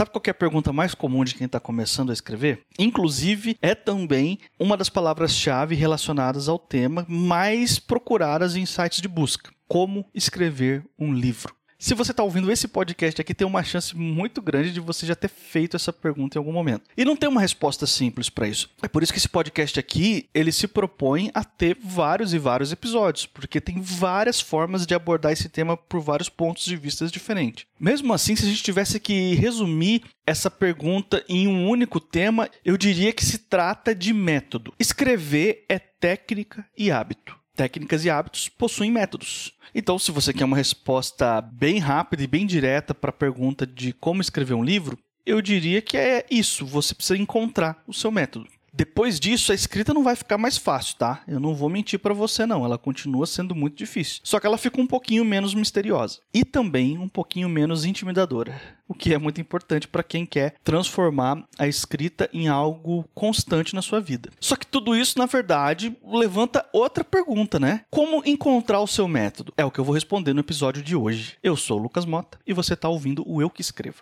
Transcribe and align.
Sabe 0.00 0.12
qual 0.12 0.22
é 0.26 0.30
a 0.30 0.34
pergunta 0.34 0.72
mais 0.72 0.94
comum 0.94 1.22
de 1.22 1.34
quem 1.34 1.44
está 1.44 1.60
começando 1.60 2.08
a 2.08 2.14
escrever? 2.14 2.62
Inclusive, 2.78 3.58
é 3.60 3.74
também 3.74 4.38
uma 4.58 4.74
das 4.74 4.88
palavras-chave 4.88 5.74
relacionadas 5.74 6.48
ao 6.48 6.58
tema 6.58 7.04
mais 7.06 7.78
procuradas 7.78 8.56
em 8.56 8.64
sites 8.64 9.02
de 9.02 9.08
busca: 9.08 9.50
como 9.68 10.06
escrever 10.14 10.86
um 10.98 11.12
livro. 11.12 11.54
Se 11.80 11.94
você 11.94 12.10
está 12.10 12.22
ouvindo 12.22 12.52
esse 12.52 12.68
podcast 12.68 13.18
aqui, 13.18 13.32
tem 13.32 13.46
uma 13.46 13.64
chance 13.64 13.96
muito 13.96 14.42
grande 14.42 14.70
de 14.70 14.80
você 14.80 15.06
já 15.06 15.14
ter 15.14 15.30
feito 15.30 15.76
essa 15.76 15.90
pergunta 15.90 16.36
em 16.36 16.38
algum 16.38 16.52
momento. 16.52 16.82
E 16.94 17.06
não 17.06 17.16
tem 17.16 17.26
uma 17.26 17.40
resposta 17.40 17.86
simples 17.86 18.28
para 18.28 18.46
isso. 18.46 18.68
É 18.82 18.86
por 18.86 19.02
isso 19.02 19.10
que 19.10 19.18
esse 19.18 19.30
podcast 19.30 19.80
aqui, 19.80 20.28
ele 20.34 20.52
se 20.52 20.68
propõe 20.68 21.30
a 21.32 21.42
ter 21.42 21.78
vários 21.82 22.34
e 22.34 22.38
vários 22.38 22.70
episódios, 22.70 23.24
porque 23.24 23.62
tem 23.62 23.80
várias 23.80 24.42
formas 24.42 24.84
de 24.84 24.94
abordar 24.94 25.32
esse 25.32 25.48
tema 25.48 25.74
por 25.74 26.02
vários 26.02 26.28
pontos 26.28 26.66
de 26.66 26.76
vista 26.76 27.06
diferentes. 27.06 27.64
Mesmo 27.80 28.12
assim, 28.12 28.36
se 28.36 28.44
a 28.44 28.48
gente 28.48 28.62
tivesse 28.62 29.00
que 29.00 29.34
resumir 29.36 30.02
essa 30.26 30.50
pergunta 30.50 31.24
em 31.30 31.48
um 31.48 31.66
único 31.66 31.98
tema, 31.98 32.50
eu 32.62 32.76
diria 32.76 33.10
que 33.10 33.24
se 33.24 33.38
trata 33.38 33.94
de 33.94 34.12
método. 34.12 34.74
Escrever 34.78 35.64
é 35.66 35.78
técnica 35.78 36.62
e 36.76 36.90
hábito. 36.90 37.39
Técnicas 37.60 38.06
e 38.06 38.08
hábitos 38.08 38.48
possuem 38.48 38.90
métodos. 38.90 39.52
Então, 39.74 39.98
se 39.98 40.10
você 40.10 40.32
quer 40.32 40.46
uma 40.46 40.56
resposta 40.56 41.42
bem 41.42 41.78
rápida 41.78 42.22
e 42.22 42.26
bem 42.26 42.46
direta 42.46 42.94
para 42.94 43.10
a 43.10 43.12
pergunta 43.12 43.66
de 43.66 43.92
como 43.92 44.22
escrever 44.22 44.54
um 44.54 44.64
livro, 44.64 44.98
eu 45.26 45.42
diria 45.42 45.82
que 45.82 45.98
é 45.98 46.24
isso. 46.30 46.64
Você 46.64 46.94
precisa 46.94 47.20
encontrar 47.20 47.82
o 47.86 47.92
seu 47.92 48.10
método. 48.10 48.48
Depois 48.72 49.18
disso, 49.18 49.52
a 49.52 49.54
escrita 49.54 49.92
não 49.92 50.04
vai 50.04 50.14
ficar 50.14 50.38
mais 50.38 50.56
fácil, 50.56 50.96
tá? 50.96 51.22
Eu 51.26 51.40
não 51.40 51.54
vou 51.54 51.68
mentir 51.68 51.98
para 51.98 52.14
você 52.14 52.46
não, 52.46 52.64
ela 52.64 52.78
continua 52.78 53.26
sendo 53.26 53.54
muito 53.54 53.76
difícil. 53.76 54.20
Só 54.22 54.38
que 54.38 54.46
ela 54.46 54.58
fica 54.58 54.80
um 54.80 54.86
pouquinho 54.86 55.24
menos 55.24 55.54
misteriosa 55.54 56.20
e 56.32 56.44
também 56.44 56.96
um 56.98 57.08
pouquinho 57.08 57.48
menos 57.48 57.84
intimidadora, 57.84 58.60
o 58.86 58.94
que 58.94 59.12
é 59.12 59.18
muito 59.18 59.40
importante 59.40 59.88
para 59.88 60.02
quem 60.02 60.24
quer 60.24 60.54
transformar 60.62 61.44
a 61.58 61.66
escrita 61.66 62.28
em 62.32 62.48
algo 62.48 63.04
constante 63.14 63.74
na 63.74 63.82
sua 63.82 64.00
vida. 64.00 64.30
Só 64.40 64.56
que 64.56 64.66
tudo 64.66 64.96
isso, 64.96 65.18
na 65.18 65.26
verdade, 65.26 65.96
levanta 66.04 66.64
outra 66.72 67.04
pergunta, 67.04 67.58
né? 67.58 67.82
Como 67.90 68.22
encontrar 68.24 68.80
o 68.80 68.86
seu 68.86 69.08
método? 69.08 69.52
É 69.56 69.64
o 69.64 69.70
que 69.70 69.78
eu 69.78 69.84
vou 69.84 69.94
responder 69.94 70.32
no 70.32 70.40
episódio 70.40 70.82
de 70.82 70.94
hoje. 70.94 71.36
Eu 71.42 71.56
sou 71.56 71.78
o 71.78 71.82
Lucas 71.82 72.04
Mota 72.04 72.38
e 72.46 72.52
você 72.52 72.74
está 72.74 72.88
ouvindo 72.88 73.24
o 73.26 73.42
Eu 73.42 73.50
que 73.50 73.60
escrevo. 73.60 73.98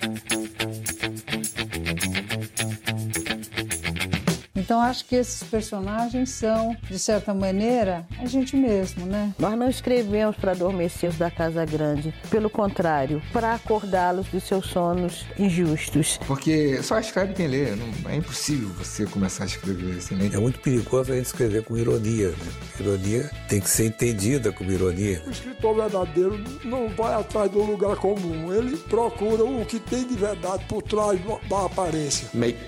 Então 4.68 4.82
acho 4.82 5.06
que 5.06 5.14
esses 5.16 5.42
personagens 5.44 6.28
são, 6.28 6.76
de 6.82 6.98
certa 6.98 7.32
maneira, 7.32 8.06
a 8.18 8.26
gente 8.26 8.54
mesmo, 8.54 9.06
né? 9.06 9.32
Nós 9.38 9.56
não 9.56 9.66
escrevemos 9.66 10.36
para 10.36 10.52
adormecer 10.52 11.10
da 11.14 11.30
casa 11.30 11.64
grande, 11.64 12.12
pelo 12.28 12.50
contrário, 12.50 13.22
para 13.32 13.54
acordá-los 13.54 14.28
dos 14.28 14.44
seus 14.44 14.66
sonos 14.66 15.24
injustos. 15.38 16.20
Porque 16.26 16.82
só 16.82 16.98
escreve 16.98 17.32
quem 17.32 17.46
lê, 17.46 17.74
não, 17.76 18.10
é 18.10 18.16
impossível 18.16 18.68
você 18.68 19.06
começar 19.06 19.44
a 19.44 19.46
escrever 19.46 19.96
assim. 19.96 20.16
Né? 20.16 20.28
É 20.34 20.38
muito 20.38 20.60
perigoso 20.60 21.12
a 21.12 21.16
gente 21.16 21.24
escrever 21.24 21.64
com 21.64 21.74
ironia. 21.74 22.28
Né? 22.28 22.52
Ironia 22.78 23.30
tem 23.48 23.62
que 23.62 23.70
ser 23.70 23.86
entendida 23.86 24.52
como 24.52 24.70
ironia. 24.70 25.22
O 25.26 25.30
escritor 25.30 25.76
verdadeiro 25.76 26.44
não 26.62 26.90
vai 26.90 27.14
atrás 27.14 27.50
do 27.50 27.62
lugar 27.62 27.96
comum, 27.96 28.52
ele 28.52 28.76
procura 28.76 29.44
o 29.44 29.64
que 29.64 29.80
tem 29.80 30.06
de 30.06 30.14
verdade 30.14 30.62
por 30.66 30.82
trás 30.82 31.18
da 31.48 31.64
aparência. 31.64 32.28
Make 32.34 32.58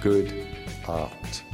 good 0.00 0.49
art. 0.90 1.50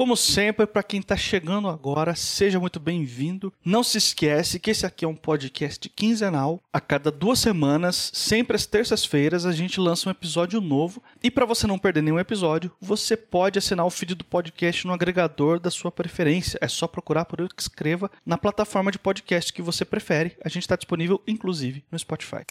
Como 0.00 0.16
sempre, 0.16 0.66
para 0.66 0.82
quem 0.82 1.00
está 1.00 1.14
chegando 1.14 1.68
agora, 1.68 2.14
seja 2.14 2.58
muito 2.58 2.80
bem-vindo. 2.80 3.52
Não 3.62 3.84
se 3.84 3.98
esquece 3.98 4.58
que 4.58 4.70
esse 4.70 4.86
aqui 4.86 5.04
é 5.04 5.08
um 5.08 5.14
podcast 5.14 5.86
quinzenal. 5.90 6.58
A 6.72 6.80
cada 6.80 7.10
duas 7.10 7.38
semanas, 7.38 8.10
sempre 8.14 8.56
às 8.56 8.64
terças-feiras, 8.64 9.44
a 9.44 9.52
gente 9.52 9.78
lança 9.78 10.08
um 10.08 10.10
episódio 10.10 10.58
novo. 10.58 11.02
E 11.22 11.30
para 11.30 11.44
você 11.44 11.66
não 11.66 11.78
perder 11.78 12.02
nenhum 12.02 12.18
episódio, 12.18 12.72
você 12.80 13.14
pode 13.14 13.58
assinar 13.58 13.84
o 13.84 13.90
feed 13.90 14.14
do 14.14 14.24
podcast 14.24 14.86
no 14.86 14.94
agregador 14.94 15.60
da 15.60 15.70
sua 15.70 15.92
preferência. 15.92 16.58
É 16.62 16.66
só 16.66 16.86
procurar 16.86 17.26
por 17.26 17.40
eu 17.40 17.48
que 17.48 17.60
escreva 17.60 18.10
na 18.24 18.38
plataforma 18.38 18.90
de 18.90 18.98
podcast 18.98 19.52
que 19.52 19.60
você 19.60 19.84
prefere. 19.84 20.34
A 20.42 20.48
gente 20.48 20.62
está 20.62 20.76
disponível, 20.76 21.20
inclusive, 21.26 21.84
no 21.92 21.98
Spotify. 21.98 22.46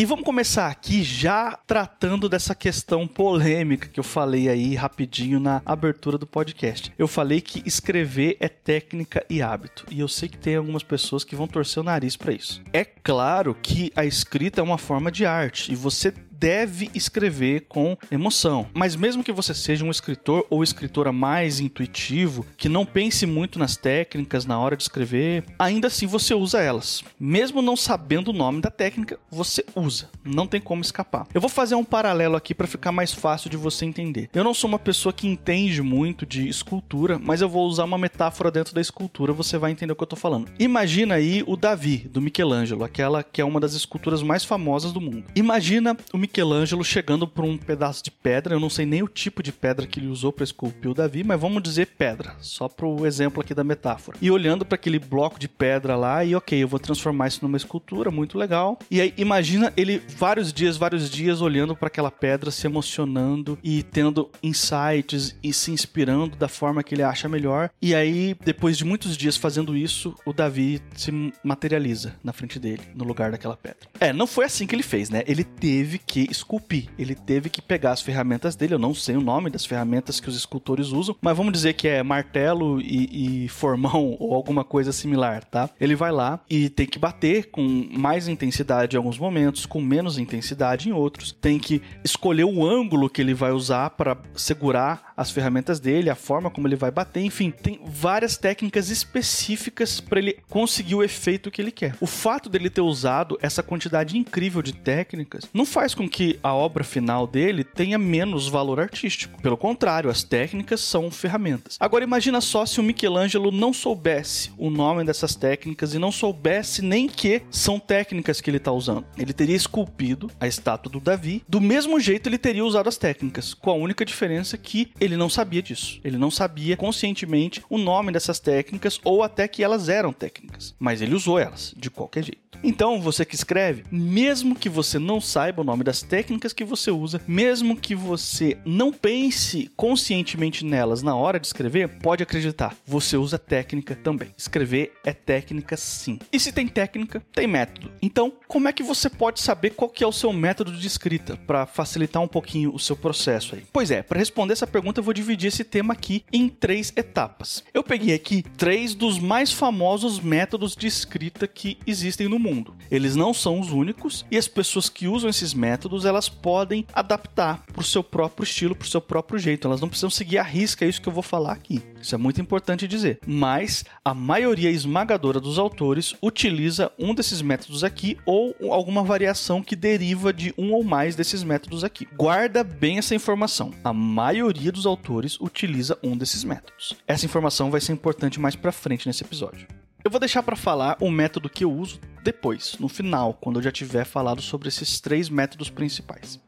E 0.00 0.04
vamos 0.04 0.24
começar 0.24 0.68
aqui 0.68 1.02
já 1.02 1.58
tratando 1.66 2.28
dessa 2.28 2.54
questão 2.54 3.04
polêmica 3.04 3.88
que 3.88 3.98
eu 3.98 4.04
falei 4.04 4.48
aí 4.48 4.76
rapidinho 4.76 5.40
na 5.40 5.60
abertura 5.66 6.16
do 6.16 6.24
podcast. 6.24 6.92
Eu 6.96 7.08
falei 7.08 7.40
que 7.40 7.64
escrever 7.66 8.36
é 8.38 8.48
técnica 8.48 9.26
e 9.28 9.42
hábito, 9.42 9.84
e 9.90 9.98
eu 9.98 10.06
sei 10.06 10.28
que 10.28 10.38
tem 10.38 10.54
algumas 10.54 10.84
pessoas 10.84 11.24
que 11.24 11.34
vão 11.34 11.48
torcer 11.48 11.80
o 11.80 11.84
nariz 11.84 12.16
para 12.16 12.32
isso. 12.32 12.62
É 12.72 12.84
claro 12.84 13.56
que 13.60 13.90
a 13.96 14.04
escrita 14.04 14.60
é 14.60 14.62
uma 14.62 14.78
forma 14.78 15.10
de 15.10 15.26
arte 15.26 15.72
e 15.72 15.74
você 15.74 16.14
deve 16.38 16.90
escrever 16.94 17.66
com 17.68 17.96
emoção. 18.10 18.66
Mas 18.72 18.94
mesmo 18.94 19.24
que 19.24 19.32
você 19.32 19.52
seja 19.52 19.84
um 19.84 19.90
escritor 19.90 20.46
ou 20.48 20.62
escritora 20.62 21.12
mais 21.12 21.58
intuitivo, 21.60 22.46
que 22.56 22.68
não 22.68 22.86
pense 22.86 23.26
muito 23.26 23.58
nas 23.58 23.76
técnicas 23.76 24.46
na 24.46 24.58
hora 24.58 24.76
de 24.76 24.84
escrever, 24.84 25.44
ainda 25.58 25.88
assim 25.88 26.06
você 26.06 26.34
usa 26.34 26.60
elas. 26.60 27.02
Mesmo 27.18 27.60
não 27.60 27.76
sabendo 27.76 28.28
o 28.28 28.32
nome 28.32 28.60
da 28.60 28.70
técnica, 28.70 29.18
você 29.30 29.64
usa. 29.74 30.08
Não 30.24 30.46
tem 30.46 30.60
como 30.60 30.82
escapar. 30.82 31.26
Eu 31.34 31.40
vou 31.40 31.50
fazer 31.50 31.74
um 31.74 31.84
paralelo 31.84 32.36
aqui 32.36 32.54
para 32.54 32.66
ficar 32.66 32.92
mais 32.92 33.12
fácil 33.12 33.50
de 33.50 33.56
você 33.56 33.84
entender. 33.84 34.30
Eu 34.32 34.44
não 34.44 34.54
sou 34.54 34.68
uma 34.68 34.78
pessoa 34.78 35.12
que 35.12 35.26
entende 35.26 35.82
muito 35.82 36.24
de 36.24 36.48
escultura, 36.48 37.18
mas 37.18 37.40
eu 37.40 37.48
vou 37.48 37.66
usar 37.66 37.84
uma 37.84 37.98
metáfora 37.98 38.50
dentro 38.50 38.74
da 38.74 38.80
escultura, 38.80 39.32
você 39.32 39.58
vai 39.58 39.72
entender 39.72 39.92
o 39.92 39.96
que 39.96 40.02
eu 40.02 40.06
tô 40.06 40.16
falando. 40.16 40.48
Imagina 40.58 41.14
aí 41.14 41.42
o 41.46 41.56
Davi, 41.56 41.98
do 41.98 42.20
Michelangelo, 42.20 42.84
aquela 42.84 43.22
que 43.22 43.40
é 43.40 43.44
uma 43.44 43.58
das 43.58 43.74
esculturas 43.74 44.22
mais 44.22 44.44
famosas 44.44 44.92
do 44.92 45.00
mundo. 45.00 45.24
Imagina 45.34 45.96
o 46.12 46.18
Michelangelo 46.28 46.84
chegando 46.84 47.26
por 47.26 47.44
um 47.44 47.56
pedaço 47.56 48.04
de 48.04 48.10
pedra, 48.10 48.54
eu 48.54 48.60
não 48.60 48.68
sei 48.68 48.84
nem 48.84 49.02
o 49.02 49.08
tipo 49.08 49.42
de 49.42 49.50
pedra 49.50 49.86
que 49.86 49.98
ele 49.98 50.08
usou 50.08 50.30
para 50.30 50.44
esculpir 50.44 50.90
o 50.90 50.94
Davi, 50.94 51.24
mas 51.24 51.40
vamos 51.40 51.62
dizer 51.62 51.86
pedra, 51.86 52.36
só 52.40 52.68
pro 52.68 53.06
exemplo 53.06 53.40
aqui 53.40 53.54
da 53.54 53.64
metáfora. 53.64 54.18
E 54.20 54.30
olhando 54.30 54.64
para 54.64 54.74
aquele 54.74 54.98
bloco 54.98 55.38
de 55.38 55.48
pedra 55.48 55.96
lá 55.96 56.22
e 56.24 56.34
OK, 56.34 56.62
eu 56.62 56.68
vou 56.68 56.78
transformar 56.78 57.28
isso 57.28 57.40
numa 57.42 57.56
escultura, 57.56 58.10
muito 58.10 58.36
legal. 58.36 58.78
E 58.90 59.00
aí 59.00 59.14
imagina 59.16 59.72
ele 59.76 60.02
vários 60.16 60.52
dias, 60.52 60.76
vários 60.76 61.08
dias 61.08 61.40
olhando 61.40 61.74
para 61.74 61.88
aquela 61.88 62.10
pedra, 62.10 62.50
se 62.50 62.66
emocionando 62.66 63.58
e 63.62 63.82
tendo 63.82 64.30
insights 64.42 65.34
e 65.42 65.52
se 65.52 65.70
inspirando 65.70 66.36
da 66.36 66.48
forma 66.48 66.82
que 66.82 66.94
ele 66.94 67.02
acha 67.02 67.28
melhor. 67.28 67.70
E 67.80 67.94
aí 67.94 68.36
depois 68.44 68.76
de 68.76 68.84
muitos 68.84 69.16
dias 69.16 69.36
fazendo 69.36 69.76
isso, 69.76 70.14
o 70.26 70.32
Davi 70.32 70.82
se 70.94 71.32
materializa 71.42 72.14
na 72.22 72.32
frente 72.32 72.58
dele, 72.58 72.82
no 72.94 73.04
lugar 73.04 73.30
daquela 73.30 73.56
pedra. 73.56 73.88
É, 73.98 74.12
não 74.12 74.26
foi 74.26 74.44
assim 74.44 74.66
que 74.66 74.74
ele 74.74 74.82
fez, 74.82 75.08
né? 75.08 75.22
Ele 75.26 75.44
teve 75.44 75.98
que 75.98 76.17
que 76.26 76.32
esculpir. 76.32 76.88
Ele 76.98 77.14
teve 77.14 77.48
que 77.48 77.62
pegar 77.62 77.92
as 77.92 78.00
ferramentas 78.00 78.56
dele, 78.56 78.74
eu 78.74 78.78
não 78.78 78.94
sei 78.94 79.16
o 79.16 79.20
nome 79.20 79.50
das 79.50 79.64
ferramentas 79.64 80.18
que 80.18 80.28
os 80.28 80.36
escultores 80.36 80.88
usam, 80.88 81.14
mas 81.20 81.36
vamos 81.36 81.52
dizer 81.52 81.74
que 81.74 81.86
é 81.86 82.02
martelo 82.02 82.80
e, 82.80 83.44
e 83.44 83.48
formão 83.48 84.16
ou 84.18 84.34
alguma 84.34 84.64
coisa 84.64 84.90
similar, 84.90 85.44
tá? 85.44 85.70
Ele 85.80 85.94
vai 85.94 86.10
lá 86.10 86.40
e 86.50 86.68
tem 86.68 86.86
que 86.86 86.98
bater 86.98 87.50
com 87.50 87.62
mais 87.92 88.26
intensidade 88.26 88.96
em 88.96 88.98
alguns 88.98 89.18
momentos, 89.18 89.66
com 89.66 89.80
menos 89.80 90.18
intensidade 90.18 90.88
em 90.88 90.92
outros. 90.92 91.32
Tem 91.32 91.58
que 91.58 91.80
escolher 92.04 92.44
o 92.44 92.66
ângulo 92.66 93.08
que 93.08 93.20
ele 93.20 93.34
vai 93.34 93.52
usar 93.52 93.90
para 93.90 94.16
segurar 94.34 95.12
as 95.16 95.30
ferramentas 95.30 95.80
dele, 95.80 96.10
a 96.10 96.14
forma 96.14 96.50
como 96.50 96.68
ele 96.68 96.76
vai 96.76 96.90
bater, 96.90 97.20
enfim, 97.20 97.50
tem 97.50 97.80
várias 97.84 98.36
técnicas 98.36 98.88
específicas 98.88 100.00
para 100.00 100.20
ele 100.20 100.38
conseguir 100.48 100.94
o 100.94 101.02
efeito 101.02 101.50
que 101.50 101.60
ele 101.60 101.72
quer. 101.72 101.96
O 102.00 102.06
fato 102.06 102.48
dele 102.48 102.70
ter 102.70 102.80
usado 102.80 103.36
essa 103.42 103.62
quantidade 103.62 104.16
incrível 104.16 104.62
de 104.62 104.72
técnicas 104.72 105.48
não 105.52 105.66
faz 105.66 105.92
com 105.92 106.07
que 106.08 106.38
a 106.42 106.54
obra 106.54 106.84
final 106.84 107.26
dele 107.26 107.64
tenha 107.64 107.98
menos 107.98 108.48
valor 108.48 108.80
artístico. 108.80 109.40
Pelo 109.40 109.56
contrário, 109.56 110.10
as 110.10 110.22
técnicas 110.22 110.80
são 110.80 111.10
ferramentas. 111.10 111.76
Agora 111.80 112.04
imagina 112.04 112.40
só 112.40 112.64
se 112.64 112.80
o 112.80 112.82
Michelangelo 112.82 113.50
não 113.50 113.72
soubesse 113.72 114.52
o 114.56 114.70
nome 114.70 115.04
dessas 115.04 115.34
técnicas 115.34 115.94
e 115.94 115.98
não 115.98 116.12
soubesse 116.12 116.82
nem 116.82 117.08
que 117.08 117.42
são 117.50 117.78
técnicas 117.78 118.40
que 118.40 118.50
ele 118.50 118.56
está 118.56 118.72
usando. 118.72 119.06
Ele 119.16 119.32
teria 119.32 119.56
esculpido 119.56 120.30
a 120.40 120.46
estátua 120.46 120.90
do 120.90 121.00
Davi, 121.00 121.42
do 121.48 121.60
mesmo 121.60 121.98
jeito 122.00 122.28
ele 122.28 122.38
teria 122.38 122.64
usado 122.64 122.88
as 122.88 122.96
técnicas, 122.96 123.54
com 123.54 123.70
a 123.70 123.74
única 123.74 124.04
diferença 124.04 124.56
que 124.56 124.90
ele 125.00 125.16
não 125.16 125.28
sabia 125.28 125.62
disso. 125.62 126.00
Ele 126.04 126.16
não 126.16 126.30
sabia 126.30 126.76
conscientemente 126.76 127.62
o 127.68 127.78
nome 127.78 128.12
dessas 128.12 128.38
técnicas 128.38 129.00
ou 129.04 129.22
até 129.22 129.48
que 129.48 129.62
elas 129.62 129.88
eram 129.88 130.12
técnicas, 130.12 130.74
mas 130.78 131.00
ele 131.00 131.14
usou 131.14 131.38
elas 131.38 131.74
de 131.76 131.90
qualquer 131.90 132.24
jeito. 132.24 132.48
Então, 132.62 133.00
você 133.00 133.24
que 133.24 133.36
escreve, 133.36 133.84
mesmo 133.90 134.56
que 134.56 134.68
você 134.68 134.98
não 134.98 135.20
saiba 135.20 135.62
o 135.62 135.64
nome 135.64 135.84
das 135.84 135.97
as 135.98 136.02
técnicas 136.02 136.52
que 136.52 136.64
você 136.64 136.92
usa, 136.92 137.20
mesmo 137.26 137.76
que 137.76 137.92
você 137.92 138.56
não 138.64 138.92
pense 138.92 139.68
conscientemente 139.76 140.64
nelas 140.64 141.02
na 141.02 141.16
hora 141.16 141.40
de 141.40 141.46
escrever, 141.48 141.88
pode 141.88 142.22
acreditar, 142.22 142.76
você 142.86 143.16
usa 143.16 143.36
técnica 143.36 143.96
também. 143.96 144.28
Escrever 144.36 144.92
é 145.04 145.12
técnica 145.12 145.76
sim. 145.76 146.20
E 146.32 146.38
se 146.38 146.52
tem 146.52 146.68
técnica, 146.68 147.20
tem 147.32 147.48
método. 147.48 147.90
Então, 148.00 148.32
como 148.46 148.68
é 148.68 148.72
que 148.72 148.82
você 148.82 149.10
pode 149.10 149.40
saber 149.40 149.70
qual 149.70 149.90
que 149.90 150.04
é 150.04 150.06
o 150.06 150.12
seu 150.12 150.32
método 150.32 150.72
de 150.72 150.86
escrita 150.86 151.36
para 151.36 151.66
facilitar 151.66 152.22
um 152.22 152.28
pouquinho 152.28 152.72
o 152.72 152.78
seu 152.78 152.96
processo 152.96 153.56
aí? 153.56 153.64
Pois 153.72 153.90
é, 153.90 154.00
para 154.00 154.20
responder 154.20 154.52
essa 154.52 154.66
pergunta 154.66 155.00
eu 155.00 155.04
vou 155.04 155.14
dividir 155.14 155.48
esse 155.48 155.64
tema 155.64 155.94
aqui 155.94 156.24
em 156.32 156.48
três 156.48 156.92
etapas. 156.94 157.64
Eu 157.74 157.82
peguei 157.82 158.14
aqui 158.14 158.44
três 158.56 158.94
dos 158.94 159.18
mais 159.18 159.52
famosos 159.52 160.20
métodos 160.20 160.76
de 160.76 160.86
escrita 160.86 161.48
que 161.48 161.76
existem 161.84 162.28
no 162.28 162.38
mundo. 162.38 162.76
Eles 162.88 163.16
não 163.16 163.34
são 163.34 163.58
os 163.58 163.72
únicos 163.72 164.24
e 164.30 164.36
as 164.36 164.46
pessoas 164.46 164.88
que 164.88 165.08
usam 165.08 165.28
esses 165.28 165.52
métodos, 165.52 165.87
elas 166.04 166.28
podem 166.28 166.86
adaptar 166.92 167.64
para 167.72 167.80
o 167.80 167.84
seu 167.84 168.02
próprio 168.02 168.44
estilo, 168.44 168.74
para 168.74 168.86
o 168.86 168.88
seu 168.88 169.00
próprio 169.00 169.38
jeito. 169.38 169.66
Elas 169.66 169.80
não 169.80 169.88
precisam 169.88 170.10
seguir 170.10 170.38
a 170.38 170.42
risca 170.42 170.84
isso 170.84 171.00
que 171.00 171.08
eu 171.08 171.12
vou 171.12 171.22
falar 171.22 171.52
aqui. 171.52 171.82
Isso 172.00 172.14
é 172.14 172.18
muito 172.18 172.40
importante 172.40 172.88
dizer. 172.88 173.18
Mas 173.26 173.84
a 174.04 174.14
maioria 174.14 174.70
esmagadora 174.70 175.40
dos 175.40 175.58
autores 175.58 176.14
utiliza 176.22 176.92
um 176.98 177.14
desses 177.14 177.42
métodos 177.42 177.84
aqui 177.84 178.16
ou 178.24 178.54
alguma 178.72 179.02
variação 179.02 179.62
que 179.62 179.76
deriva 179.76 180.32
de 180.32 180.54
um 180.56 180.72
ou 180.72 180.82
mais 180.82 181.16
desses 181.16 181.42
métodos 181.42 181.84
aqui. 181.84 182.06
Guarda 182.16 182.62
bem 182.62 182.98
essa 182.98 183.14
informação. 183.14 183.72
A 183.84 183.92
maioria 183.92 184.72
dos 184.72 184.86
autores 184.86 185.38
utiliza 185.40 185.98
um 186.02 186.16
desses 186.16 186.44
métodos. 186.44 186.94
Essa 187.06 187.26
informação 187.26 187.70
vai 187.70 187.80
ser 187.80 187.92
importante 187.92 188.40
mais 188.40 188.56
para 188.56 188.72
frente 188.72 189.06
nesse 189.06 189.24
episódio. 189.24 189.66
Eu 190.04 190.10
vou 190.10 190.20
deixar 190.20 190.42
para 190.42 190.56
falar 190.56 190.96
o 191.00 191.10
método 191.10 191.50
que 191.50 191.64
eu 191.64 191.72
uso 191.72 192.00
depois, 192.22 192.76
no 192.78 192.88
final, 192.88 193.34
quando 193.34 193.58
eu 193.58 193.62
já 193.62 193.72
tiver 193.72 194.04
falado 194.04 194.40
sobre 194.40 194.68
esses 194.68 195.00
três 195.00 195.28
métodos 195.28 195.70
principais. 195.70 196.40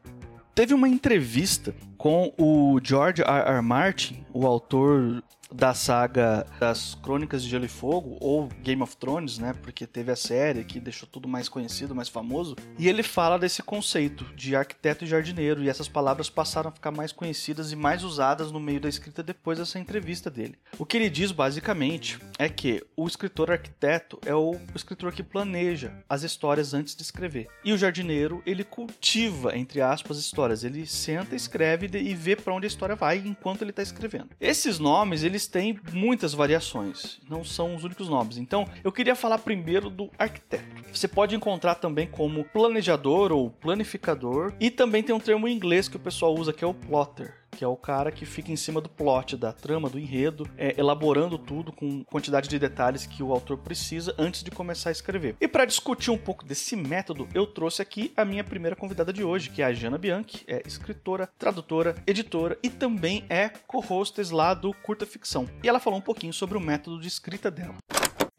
Teve 0.53 0.73
uma 0.73 0.87
entrevista 0.87 1.73
com 1.97 2.33
o 2.37 2.79
George 2.83 3.21
R. 3.21 3.53
R. 3.53 3.61
Martin, 3.61 4.25
o 4.33 4.45
autor 4.45 5.23
da 5.53 5.73
saga 5.73 6.45
das 6.59 6.95
Crônicas 6.95 7.43
de 7.43 7.49
Gelo 7.49 7.65
e 7.65 7.69
Fogo, 7.69 8.17
ou 8.19 8.47
Game 8.61 8.81
of 8.81 8.95
Thrones, 8.97 9.37
né? 9.37 9.53
Porque 9.61 9.85
teve 9.85 10.11
a 10.11 10.15
série 10.15 10.63
que 10.63 10.79
deixou 10.79 11.07
tudo 11.07 11.27
mais 11.27 11.49
conhecido, 11.49 11.95
mais 11.95 12.09
famoso. 12.09 12.55
E 12.77 12.87
ele 12.87 13.03
fala 13.03 13.37
desse 13.37 13.61
conceito 13.61 14.25
de 14.35 14.55
arquiteto 14.55 15.03
e 15.03 15.07
jardineiro, 15.07 15.63
e 15.63 15.69
essas 15.69 15.87
palavras 15.87 16.29
passaram 16.29 16.69
a 16.69 16.73
ficar 16.73 16.91
mais 16.91 17.11
conhecidas 17.11 17.71
e 17.71 17.75
mais 17.75 18.03
usadas 18.03 18.51
no 18.51 18.59
meio 18.59 18.79
da 18.79 18.89
escrita 18.89 19.21
depois 19.21 19.59
dessa 19.59 19.79
entrevista 19.79 20.29
dele. 20.29 20.57
O 20.77 20.85
que 20.85 20.97
ele 20.97 21.09
diz 21.09 21.31
basicamente 21.31 22.19
é 22.37 22.49
que 22.49 22.83
o 22.95 23.07
escritor 23.07 23.51
arquiteto 23.51 24.19
é 24.25 24.35
o 24.35 24.55
escritor 24.73 25.11
que 25.11 25.23
planeja 25.23 25.91
as 26.07 26.23
histórias 26.23 26.73
antes 26.73 26.95
de 26.95 27.01
escrever. 27.01 27.47
E 27.63 27.73
o 27.73 27.77
jardineiro, 27.77 28.41
ele 28.45 28.63
cultiva, 28.63 29.57
entre 29.57 29.81
aspas, 29.81 30.17
histórias. 30.17 30.63
Ele 30.63 30.85
senta, 30.85 31.35
escreve 31.35 31.89
e 31.97 32.13
vê 32.15 32.35
para 32.35 32.53
onde 32.53 32.65
a 32.65 32.67
história 32.67 32.95
vai 32.95 33.17
enquanto 33.17 33.61
ele 33.61 33.71
está 33.71 33.81
escrevendo. 33.83 34.29
Esses 34.39 34.79
nomes, 34.79 35.23
eles 35.23 35.40
têm 35.47 35.79
muitas 35.91 36.33
variações, 36.33 37.19
não 37.29 37.43
são 37.43 37.75
os 37.75 37.83
únicos 37.83 38.09
nomes. 38.09 38.37
Então, 38.37 38.65
eu 38.83 38.91
queria 38.91 39.15
falar 39.15 39.39
primeiro 39.39 39.89
do 39.89 40.09
arquiteto. 40.17 40.63
Você 40.93 41.07
pode 41.07 41.35
encontrar 41.35 41.75
também 41.75 42.07
como 42.07 42.43
planejador 42.43 43.31
ou 43.31 43.49
planificador, 43.49 44.53
e 44.59 44.69
também 44.69 45.03
tem 45.03 45.15
um 45.15 45.19
termo 45.19 45.47
em 45.47 45.55
inglês 45.55 45.87
que 45.87 45.97
o 45.97 45.99
pessoal 45.99 46.33
usa 46.33 46.53
que 46.53 46.63
é 46.63 46.67
o 46.67 46.73
plotter 46.73 47.40
que 47.61 47.65
é 47.65 47.67
o 47.67 47.77
cara 47.77 48.11
que 48.11 48.25
fica 48.25 48.51
em 48.51 48.55
cima 48.55 48.81
do 48.81 48.89
plot, 48.89 49.37
da 49.37 49.53
trama, 49.53 49.87
do 49.87 49.99
enredo, 49.99 50.49
é, 50.57 50.73
elaborando 50.79 51.37
tudo 51.37 51.71
com 51.71 52.03
quantidade 52.05 52.49
de 52.49 52.57
detalhes 52.57 53.05
que 53.05 53.21
o 53.21 53.31
autor 53.31 53.55
precisa 53.59 54.15
antes 54.17 54.41
de 54.41 54.49
começar 54.49 54.89
a 54.89 54.91
escrever. 54.91 55.35
E 55.39 55.47
para 55.47 55.63
discutir 55.63 56.09
um 56.09 56.17
pouco 56.17 56.43
desse 56.43 56.75
método, 56.75 57.29
eu 57.35 57.45
trouxe 57.45 57.79
aqui 57.79 58.11
a 58.17 58.25
minha 58.25 58.43
primeira 58.43 58.75
convidada 58.75 59.13
de 59.13 59.23
hoje, 59.23 59.51
que 59.51 59.61
é 59.61 59.65
a 59.65 59.73
Jana 59.73 59.99
Bianchi, 59.99 60.43
é 60.47 60.63
escritora, 60.65 61.29
tradutora, 61.37 61.93
editora 62.07 62.57
e 62.63 62.69
também 62.71 63.25
é 63.29 63.49
co-hostess 63.67 64.31
lá 64.31 64.55
do 64.55 64.73
Curta 64.73 65.05
Ficção. 65.05 65.45
E 65.63 65.69
ela 65.69 65.79
falou 65.79 65.99
um 65.99 66.01
pouquinho 66.01 66.33
sobre 66.33 66.57
o 66.57 66.61
método 66.61 66.99
de 66.99 67.07
escrita 67.07 67.51
dela. 67.51 67.75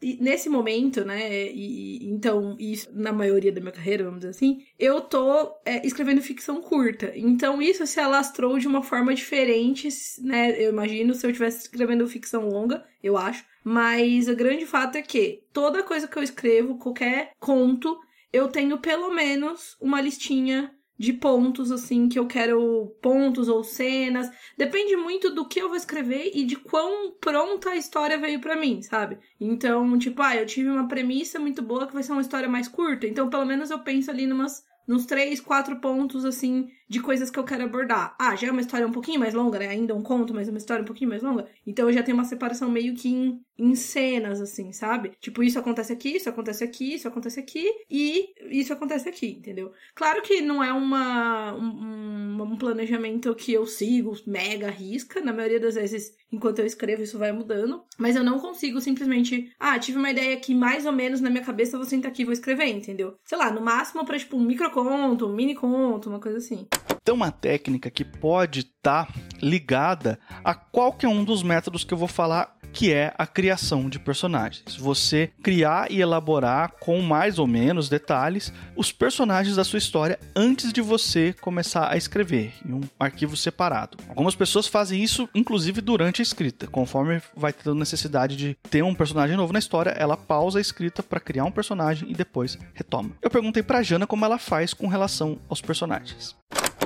E 0.03 0.17
nesse 0.21 0.49
momento, 0.49 1.05
né, 1.05 1.49
e, 1.51 2.05
então, 2.05 2.55
isso 2.59 2.89
na 2.93 3.13
maioria 3.13 3.51
da 3.51 3.61
minha 3.61 3.71
carreira, 3.71 4.03
vamos 4.03 4.19
dizer 4.19 4.31
assim, 4.31 4.65
eu 4.77 4.99
tô 5.01 5.55
é, 5.65 5.85
escrevendo 5.85 6.21
ficção 6.21 6.61
curta. 6.61 7.11
Então, 7.15 7.61
isso 7.61 7.87
se 7.87 7.99
alastrou 7.99 8.59
de 8.59 8.67
uma 8.67 8.83
forma 8.83 9.13
diferente, 9.15 9.87
né, 10.21 10.61
eu 10.61 10.71
imagino, 10.71 11.13
se 11.13 11.25
eu 11.25 11.29
estivesse 11.29 11.61
escrevendo 11.61 12.07
ficção 12.07 12.49
longa, 12.49 12.85
eu 13.01 13.17
acho. 13.17 13.45
Mas 13.63 14.27
o 14.27 14.35
grande 14.35 14.65
fato 14.65 14.97
é 14.97 15.01
que 15.01 15.43
toda 15.53 15.83
coisa 15.83 16.07
que 16.07 16.17
eu 16.17 16.23
escrevo, 16.23 16.77
qualquer 16.77 17.31
conto, 17.39 17.97
eu 18.31 18.47
tenho 18.47 18.77
pelo 18.79 19.13
menos 19.13 19.77
uma 19.79 20.01
listinha 20.01 20.71
de 20.97 21.13
pontos, 21.13 21.71
assim, 21.71 22.07
que 22.07 22.19
eu 22.19 22.27
quero 22.27 22.95
pontos 23.01 23.47
ou 23.47 23.63
cenas. 23.63 24.29
Depende 24.57 24.95
muito 24.95 25.29
do 25.33 25.47
que 25.47 25.59
eu 25.59 25.67
vou 25.67 25.77
escrever 25.77 26.31
e 26.33 26.45
de 26.45 26.55
quão 26.55 27.11
pronta 27.19 27.71
a 27.71 27.75
história 27.75 28.17
veio 28.17 28.39
para 28.39 28.55
mim, 28.55 28.81
sabe? 28.81 29.17
Então, 29.39 29.97
tipo, 29.97 30.21
ah, 30.21 30.35
eu 30.35 30.45
tive 30.45 30.69
uma 30.69 30.87
premissa 30.87 31.39
muito 31.39 31.61
boa 31.61 31.87
que 31.87 31.93
vai 31.93 32.03
ser 32.03 32.11
uma 32.11 32.21
história 32.21 32.47
mais 32.47 32.67
curta. 32.67 33.07
Então, 33.07 33.29
pelo 33.29 33.45
menos 33.45 33.71
eu 33.71 33.79
penso 33.79 34.11
ali 34.11 34.27
numas, 34.27 34.63
nos 34.87 35.05
três, 35.05 35.41
quatro 35.41 35.79
pontos, 35.79 36.25
assim, 36.25 36.69
de 36.87 36.99
coisas 36.99 37.29
que 37.29 37.39
eu 37.39 37.43
quero 37.43 37.63
abordar. 37.63 38.15
Ah, 38.19 38.35
já 38.35 38.47
é 38.47 38.51
uma 38.51 38.61
história 38.61 38.85
um 38.85 38.91
pouquinho 38.91 39.19
mais 39.19 39.33
longa, 39.33 39.59
né? 39.59 39.67
Ainda 39.67 39.95
um 39.95 40.01
conto, 40.01 40.33
mas 40.33 40.47
é 40.47 40.51
uma 40.51 40.57
história 40.57 40.83
um 40.83 40.85
pouquinho 40.85 41.09
mais 41.09 41.23
longa. 41.23 41.47
Então 41.65 41.87
eu 41.87 41.93
já 41.93 42.03
tenho 42.03 42.17
uma 42.17 42.25
separação 42.25 42.69
meio 42.69 42.93
que 42.93 43.09
em, 43.09 43.41
em 43.57 43.75
cenas, 43.75 44.41
assim, 44.41 44.71
sabe? 44.71 45.11
Tipo, 45.19 45.43
isso 45.43 45.57
acontece 45.57 45.93
aqui, 45.93 46.15
isso 46.15 46.29
acontece 46.29 46.63
aqui, 46.63 46.95
isso 46.95 47.07
acontece 47.07 47.39
aqui 47.39 47.65
e 47.89 48.33
isso 48.49 48.73
acontece 48.73 49.09
aqui, 49.09 49.27
entendeu? 49.27 49.71
Claro 49.95 50.21
que 50.21 50.41
não 50.41 50.63
é 50.63 50.71
uma, 50.71 51.53
um, 51.53 52.41
um 52.43 52.57
planejamento 52.57 53.33
que 53.35 53.53
eu 53.53 53.65
sigo 53.65 54.15
mega 54.27 54.69
risca. 54.69 55.21
Na 55.21 55.33
maioria 55.33 55.59
das 55.59 55.75
vezes, 55.75 56.15
enquanto 56.31 56.59
eu 56.59 56.65
escrevo, 56.65 57.03
isso 57.03 57.17
vai 57.17 57.31
mudando. 57.31 57.83
Mas 57.97 58.15
eu 58.15 58.23
não 58.23 58.39
consigo 58.39 58.81
simplesmente, 58.81 59.51
ah, 59.59 59.77
tive 59.79 59.97
uma 59.97 60.11
ideia 60.11 60.35
aqui 60.35 60.53
mais 60.53 60.85
ou 60.85 60.91
menos 60.91 61.21
na 61.21 61.29
minha 61.29 61.43
cabeça, 61.43 61.77
vou 61.77 61.85
sentar 61.85 62.11
aqui 62.11 62.23
e 62.23 62.25
vou 62.25 62.33
escrever, 62.33 62.67
entendeu? 62.67 63.15
Sei 63.23 63.37
lá, 63.37 63.51
no 63.51 63.61
máximo 63.61 64.05
pra, 64.05 64.17
tipo, 64.17 64.37
um 64.37 64.43
microconto, 64.43 65.27
um 65.27 65.33
mini 65.33 65.55
conto, 65.55 66.09
uma 66.09 66.19
coisa 66.19 66.37
assim. 66.37 66.67
Tem 67.03 67.13
uma 67.13 67.31
técnica 67.31 67.91
que 67.91 68.05
pode 68.05 68.61
estar 68.61 69.07
tá 69.07 69.13
ligada 69.41 70.17
a 70.43 70.55
qualquer 70.55 71.09
um 71.09 71.23
dos 71.23 71.43
métodos 71.43 71.83
que 71.83 71.93
eu 71.93 71.97
vou 71.97 72.07
falar 72.07 72.55
que 72.73 72.91
é 72.91 73.13
a 73.17 73.27
criação 73.27 73.87
de 73.87 73.99
personagens. 73.99 74.75
Você 74.77 75.29
criar 75.43 75.91
e 75.91 76.01
elaborar 76.01 76.73
com 76.79 77.01
mais 77.01 77.37
ou 77.37 77.45
menos 77.45 77.87
detalhes 77.87 78.51
os 78.75 78.91
personagens 78.91 79.55
da 79.55 79.63
sua 79.63 79.77
história 79.77 80.19
antes 80.35 80.73
de 80.73 80.81
você 80.81 81.33
começar 81.39 81.91
a 81.91 81.95
escrever 81.95 82.53
em 82.67 82.73
um 82.73 82.81
arquivo 82.99 83.37
separado. 83.37 83.97
Algumas 84.09 84.33
pessoas 84.33 84.65
fazem 84.65 85.03
isso 85.03 85.29
inclusive 85.35 85.81
durante 85.81 86.21
a 86.21 86.23
escrita, 86.23 86.65
conforme 86.65 87.21
vai 87.35 87.53
tendo 87.53 87.75
necessidade 87.75 88.35
de 88.35 88.57
ter 88.71 88.83
um 88.83 88.95
personagem 88.95 89.37
novo 89.37 89.53
na 89.53 89.59
história, 89.59 89.91
ela 89.91 90.17
pausa 90.17 90.57
a 90.57 90.61
escrita 90.61 91.03
para 91.03 91.19
criar 91.19 91.45
um 91.45 91.51
personagem 91.51 92.09
e 92.09 92.15
depois 92.15 92.57
retoma. 92.73 93.11
Eu 93.21 93.29
perguntei 93.29 93.61
para 93.61 93.83
Jana 93.83 94.07
como 94.07 94.25
ela 94.25 94.39
faz 94.39 94.73
com 94.73 94.87
relação 94.87 95.37
aos 95.47 95.61
personagens 95.61 96.35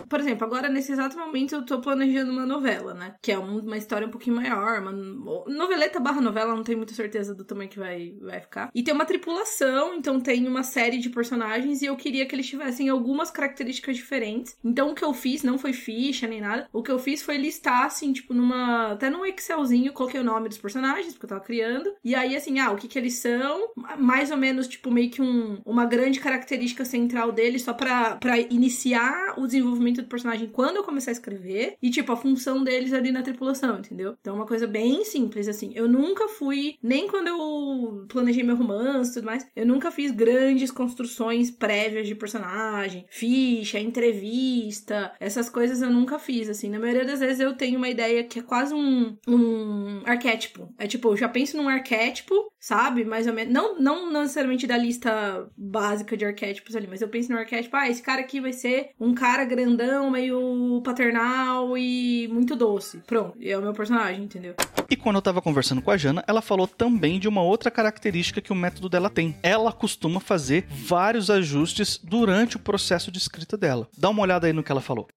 por 0.09 0.19
exemplo, 0.19 0.45
agora 0.45 0.69
nesse 0.69 0.91
exato 0.91 1.17
momento 1.17 1.55
eu 1.55 1.65
tô 1.65 1.79
planejando 1.79 2.31
uma 2.31 2.45
novela, 2.45 2.93
né? 2.93 3.15
Que 3.21 3.31
é 3.31 3.37
uma 3.37 3.77
história 3.77 4.07
um 4.07 4.11
pouquinho 4.11 4.35
maior, 4.35 4.81
uma 4.81 4.91
noveleta 4.91 5.99
barra 5.99 6.21
novela, 6.21 6.55
não 6.55 6.63
tenho 6.63 6.77
muita 6.77 6.93
certeza 6.93 7.33
do 7.33 7.43
tamanho 7.43 7.69
que 7.69 7.79
vai, 7.79 8.15
vai 8.21 8.39
ficar. 8.39 8.69
E 8.73 8.83
tem 8.83 8.93
uma 8.93 9.05
tripulação, 9.05 9.95
então 9.95 10.19
tem 10.19 10.47
uma 10.47 10.63
série 10.63 10.97
de 10.97 11.09
personagens 11.09 11.81
e 11.81 11.85
eu 11.85 11.95
queria 11.95 12.25
que 12.25 12.35
eles 12.35 12.47
tivessem 12.47 12.89
algumas 12.89 13.31
características 13.31 13.95
diferentes. 13.95 14.57
Então 14.63 14.91
o 14.91 14.95
que 14.95 15.03
eu 15.03 15.13
fiz 15.13 15.43
não 15.43 15.57
foi 15.57 15.73
ficha 15.73 16.27
nem 16.27 16.41
nada. 16.41 16.67
O 16.71 16.83
que 16.83 16.91
eu 16.91 16.99
fiz 16.99 17.21
foi 17.21 17.37
listar, 17.37 17.85
assim, 17.85 18.13
tipo, 18.13 18.33
numa. 18.33 18.91
Até 18.91 19.09
num 19.09 19.25
Excelzinho, 19.25 19.93
coloquei 19.93 20.19
o 20.19 20.23
nome 20.23 20.49
dos 20.49 20.57
personagens, 20.57 21.13
porque 21.13 21.25
eu 21.25 21.29
tava 21.29 21.41
criando. 21.41 21.93
E 22.03 22.15
aí, 22.15 22.35
assim, 22.35 22.59
ah, 22.59 22.71
o 22.71 22.75
que 22.75 22.87
que 22.87 22.97
eles 22.97 23.15
são? 23.15 23.69
Mais 23.97 24.31
ou 24.31 24.37
menos, 24.37 24.67
tipo, 24.67 24.91
meio 24.91 25.09
que 25.09 25.21
um, 25.21 25.59
uma 25.65 25.85
grande 25.85 26.19
característica 26.19 26.85
central 26.85 27.31
deles, 27.31 27.63
só 27.63 27.73
pra, 27.73 28.15
pra 28.15 28.39
iniciar 28.39 29.35
o 29.37 29.45
desenvolvimento 29.45 29.96
do 30.01 30.07
personagem 30.07 30.47
quando 30.47 30.77
eu 30.77 30.83
comecei 30.83 31.11
a 31.11 31.15
escrever 31.15 31.75
e, 31.81 31.89
tipo, 31.89 32.11
a 32.11 32.17
função 32.17 32.63
deles 32.63 32.93
ali 32.93 33.11
na 33.11 33.21
tripulação, 33.21 33.79
entendeu? 33.79 34.15
Então, 34.19 34.35
é 34.35 34.37
uma 34.37 34.45
coisa 34.45 34.67
bem 34.67 35.03
simples, 35.03 35.47
assim. 35.47 35.71
Eu 35.75 35.87
nunca 35.87 36.27
fui, 36.27 36.75
nem 36.81 37.07
quando 37.07 37.27
eu 37.27 38.05
planejei 38.07 38.43
meu 38.43 38.55
romance 38.55 39.11
e 39.11 39.13
tudo 39.15 39.25
mais, 39.25 39.47
eu 39.55 39.65
nunca 39.65 39.91
fiz 39.91 40.11
grandes 40.11 40.71
construções 40.71 41.51
prévias 41.51 42.07
de 42.07 42.15
personagem, 42.15 43.05
ficha, 43.09 43.79
entrevista, 43.79 45.13
essas 45.19 45.49
coisas 45.49 45.81
eu 45.81 45.89
nunca 45.89 46.19
fiz, 46.19 46.49
assim. 46.49 46.69
Na 46.69 46.79
maioria 46.79 47.05
das 47.05 47.19
vezes 47.19 47.39
eu 47.39 47.55
tenho 47.55 47.77
uma 47.77 47.89
ideia 47.89 48.23
que 48.23 48.39
é 48.39 48.43
quase 48.43 48.73
um, 48.73 49.15
um 49.27 50.01
arquétipo. 50.05 50.73
É 50.77 50.87
tipo, 50.87 51.09
eu 51.09 51.17
já 51.17 51.29
penso 51.29 51.57
num 51.57 51.69
arquétipo 51.69 52.35
sabe? 52.67 53.05
Mais 53.05 53.25
ou 53.27 53.33
menos. 53.33 53.53
Não, 53.53 53.79
não 53.79 54.11
necessariamente 54.11 54.67
da 54.67 54.77
lista 54.77 55.47
básica 55.55 56.17
de 56.17 56.25
arquétipos 56.25 56.75
ali, 56.75 56.85
mas 56.85 57.01
eu 57.01 57.07
penso 57.07 57.31
no 57.31 57.37
arquétipo, 57.37 57.77
ah, 57.77 57.89
esse 57.89 58.01
cara 58.01 58.19
aqui 58.19 58.41
vai 58.41 58.51
ser 58.51 58.89
um 58.99 59.13
cara 59.13 59.45
grandão, 59.45 60.11
meio 60.11 60.81
paternal 60.83 61.77
e 61.77 62.27
muito 62.27 62.57
doce. 62.57 63.01
Pronto, 63.07 63.37
é 63.41 63.57
o 63.57 63.61
meu 63.61 63.73
personagem, 63.73 64.25
entendeu? 64.25 64.53
E 64.89 64.97
quando 64.97 65.15
eu 65.15 65.21
tava 65.21 65.41
conversando 65.41 65.81
com 65.81 65.91
a 65.91 65.97
Jana, 65.97 66.23
ela 66.27 66.41
falou 66.41 66.67
também 66.67 67.19
de 67.19 67.27
uma 67.29 67.41
outra 67.41 67.71
característica 67.71 68.41
que 68.41 68.51
o 68.51 68.55
método 68.55 68.89
dela 68.89 69.09
tem. 69.09 69.37
Ela 69.41 69.71
costuma 69.71 70.19
fazer 70.19 70.65
vários 70.69 71.29
ajustes 71.29 71.97
durante 71.97 72.57
o 72.57 72.59
processo 72.59 73.09
de 73.09 73.17
escrita 73.17 73.55
dela. 73.55 73.87
Dá 73.97 74.09
uma 74.09 74.21
olhada 74.21 74.45
aí 74.45 74.51
no 74.51 74.63
que 74.63 74.71
ela 74.71 74.81
falou. 74.81 75.07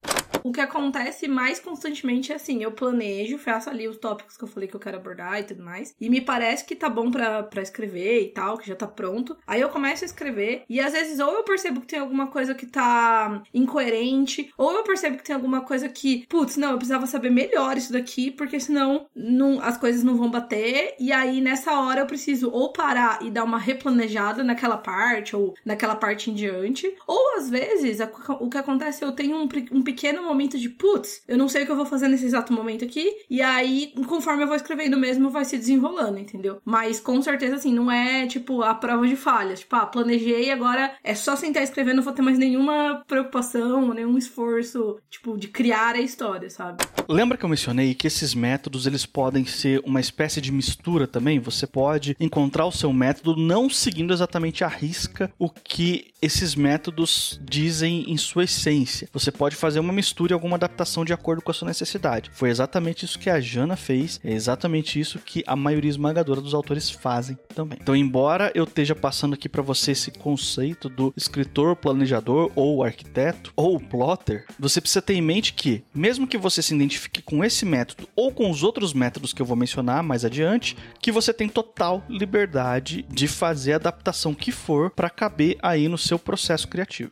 O 0.43 0.53
que 0.53 0.61
acontece 0.61 1.29
mais 1.29 1.61
constantemente 1.61 2.33
é 2.33 2.37
assim, 2.37 2.63
eu 2.63 2.73
planejo, 2.73 3.39
faço 3.39 3.71
ali 3.71 3.87
os 3.89 3.99
tópicos 3.99 4.37
que 4.37 4.45
eu 4.45 4.49
falei 4.49 4.69
que 4.69 4.77
eu 4.77 4.81
quero 4.81 4.97
abordar 4.97 5.41
e 5.41 5.45
tudo 5.45 5.63
mais, 5.63 5.95
e 6.01 6.09
me 6.09 6.21
parece 6.21 6.65
que 6.65 6.75
tá 6.75 6.89
bom 6.89 7.11
pra 7.11 7.63
escrever 7.63 8.23
e 8.23 8.29
tal, 8.29 8.59
que 8.59 8.69
já 8.69 8.75
tá 8.75 8.87
pronto. 8.87 9.37
Aí 9.47 9.61
eu 9.61 9.69
começo 9.69 10.05
a 10.05 10.07
escrever, 10.07 10.65
e 10.69 10.81
às 10.81 10.93
vezes 10.93 11.19
ou 11.21 11.33
eu 11.33 11.45
percebo 11.45 11.81
que 11.81 11.87
tem 11.87 11.99
alguma 11.99 12.29
coisa 12.29 12.55
que 12.55 12.67
tá 12.67 13.43
incoerente, 13.53 14.53
ou 14.57 14.73
eu 14.73 14.83
percebo 14.83 15.17
que 15.17 15.25
tem 15.25 15.35
alguma 15.35 15.63
coisa 15.63 15.89
que, 15.89 16.27
putz, 16.29 16.57
não, 16.57 16.73
eu 16.73 16.77
precisava 16.77 17.07
saber 17.07 17.31
melhor 17.31 17.77
isso 17.77 17.93
daqui, 17.93 18.31
porque 18.31 18.59
senão 18.59 19.07
não, 19.15 19.61
as 19.61 19.77
coisas 19.77 20.03
não 20.03 20.17
vão 20.17 20.31
bater, 20.31 20.95
e 20.99 21.13
aí 21.13 21.41
nessa 21.41 21.79
hora 21.79 22.01
eu 22.01 22.07
preciso 22.07 22.51
ou 22.51 22.73
parar 22.73 23.19
e 23.23 23.31
dar 23.31 23.45
uma 23.45 23.59
replanejada 23.59 24.43
naquela 24.43 24.77
parte, 24.77 25.37
ou 25.37 25.55
naquela 25.65 25.95
parte 25.95 26.31
em 26.31 26.35
diante, 26.35 26.93
ou 27.07 27.37
às 27.37 27.51
vezes 27.51 27.99
o 28.41 28.49
que 28.49 28.59
acontece, 28.59 29.05
eu 29.05 29.13
tenho 29.13 29.37
um, 29.37 29.49
um 29.73 29.83
pequeno 29.83 30.30
momento 30.31 30.59
de 30.59 30.69
putz, 30.69 31.23
eu 31.29 31.37
não 31.37 31.49
sei 31.49 31.63
o 31.63 31.67
que 31.67 31.73
eu 31.73 31.77
vou 31.77 31.87
fazer 31.87 32.09
nesse 32.09 32.25
exato 32.25 32.53
momento 32.53 32.85
aqui. 32.85 33.13
E 33.29 33.43
aí, 33.43 33.93
conforme 34.07 34.43
eu 34.43 34.47
vou 34.47 34.57
escrevendo 34.57 34.97
mesmo, 34.97 35.31
vai 35.31 35.45
se 35.45 35.59
desenrolando, 35.59 36.19
entendeu? 36.19 36.61
Mas 36.65 37.01
com 37.01 37.21
certeza, 37.21 37.57
assim, 37.57 37.73
não 37.73 37.91
é 37.91 38.27
tipo 38.27 38.63
a 38.63 38.75
prova 38.75 39.07
de 39.07 39.17
falhas. 39.17 39.61
Tipo, 39.61 39.77
ah, 39.77 39.87
planejei, 39.87 40.51
agora 40.51 40.95
é 41.03 41.15
só 41.15 41.37
sentar 41.37 41.63
escrevendo, 41.63 41.97
não 41.97 42.03
vou 42.03 42.13
ter 42.13 42.23
mais 42.23 42.39
nenhuma 42.39 43.03
preocupação, 43.07 43.93
nenhum 43.93 44.17
esforço, 44.17 44.99
tipo, 45.11 45.37
de 45.37 45.49
criar 45.49 45.95
a 45.95 46.01
história, 46.01 46.49
sabe? 46.49 46.85
Lembra 47.09 47.37
que 47.37 47.45
eu 47.45 47.49
mencionei 47.49 47.95
que 47.95 48.07
esses 48.07 48.35
métodos 48.35 48.87
eles 48.87 49.05
podem 49.05 49.45
ser 49.45 49.83
uma 49.85 50.01
espécie 50.01 50.41
de 50.41 50.53
mistura 50.53 51.07
também? 51.07 51.39
Você 51.41 51.67
pode 51.67 52.17
encontrar 52.21 52.67
o 52.67 52.73
seu 52.73 52.93
método 52.93 53.37
não 53.37 53.69
seguindo 53.69 54.13
exatamente 54.13 54.63
a 54.65 54.69
risca 54.69 55.33
o 55.39 55.51
que 55.51 56.11
esses 56.23 56.55
métodos 56.55 57.41
dizem 57.43 58.11
em 58.11 58.17
sua 58.17 58.45
essência. 58.45 59.09
Você 59.13 59.31
pode 59.31 59.57
fazer 59.57 59.81
uma 59.81 59.93
mistura 59.93 60.20
alguma 60.29 60.57
adaptação 60.57 61.05
de 61.05 61.13
acordo 61.13 61.43
com 61.43 61.51
a 61.51 61.55
sua 61.55 61.69
necessidade. 61.69 62.31
Foi 62.33 62.51
exatamente 62.51 63.05
isso 63.05 63.19
que 63.19 63.31
a 63.31 63.41
Jana 63.41 63.77
fez, 63.77 64.21
é 64.23 64.33
exatamente 64.33 65.01
isso 65.01 65.19
que 65.19 65.43
a 65.47 65.57
maioria 65.57 65.91
esmagadora 65.91 66.41
dos 66.41 66.55
autores 66.55 66.91
fazem 66.91 67.39
também. 67.55 67.79
Então, 67.81 67.97
embora 67.97 68.53
eu 68.55 68.65
esteja 68.65 68.95
passando 68.95 69.35
aqui 69.35 69.49
para 69.49 69.63
você 69.63 69.93
esse 69.93 70.11
conceito 70.11 70.89
do 70.89 71.13
escritor, 71.17 71.77
planejador 71.77 72.51
ou 72.55 72.85
arquiteto 72.85 73.53
ou 73.57 73.81
plotter, 73.81 74.47
você 74.59 74.81
precisa 74.81 75.03
ter 75.03 75.15
em 75.15 75.23
mente 75.23 75.53
que, 75.53 75.83
mesmo 75.95 76.27
que 76.27 76.39
você 76.39 76.63
se 76.63 76.75
identifique 76.75 77.23
com 77.23 77.45
esse 77.45 77.65
método 77.65 78.09
ou 78.15 78.33
com 78.33 78.51
os 78.51 78.63
outros 78.63 78.93
métodos 78.93 79.33
que 79.33 79.41
eu 79.41 79.47
vou 79.47 79.57
mencionar 79.57 80.03
mais 80.03 80.25
adiante, 80.25 80.77
que 81.01 81.13
você 81.13 81.33
tem 81.33 81.49
total 81.49 82.05
liberdade 82.09 83.05
de 83.09 83.27
fazer 83.27 83.73
a 83.73 83.77
adaptação 83.77 84.35
que 84.35 84.53
for 84.53 84.91
para 84.91 85.11
caber 85.11 85.57
aí 85.63 85.89
no 85.89 85.99
seu 85.99 86.19
processo 86.19 86.69
criativo. 86.69 87.11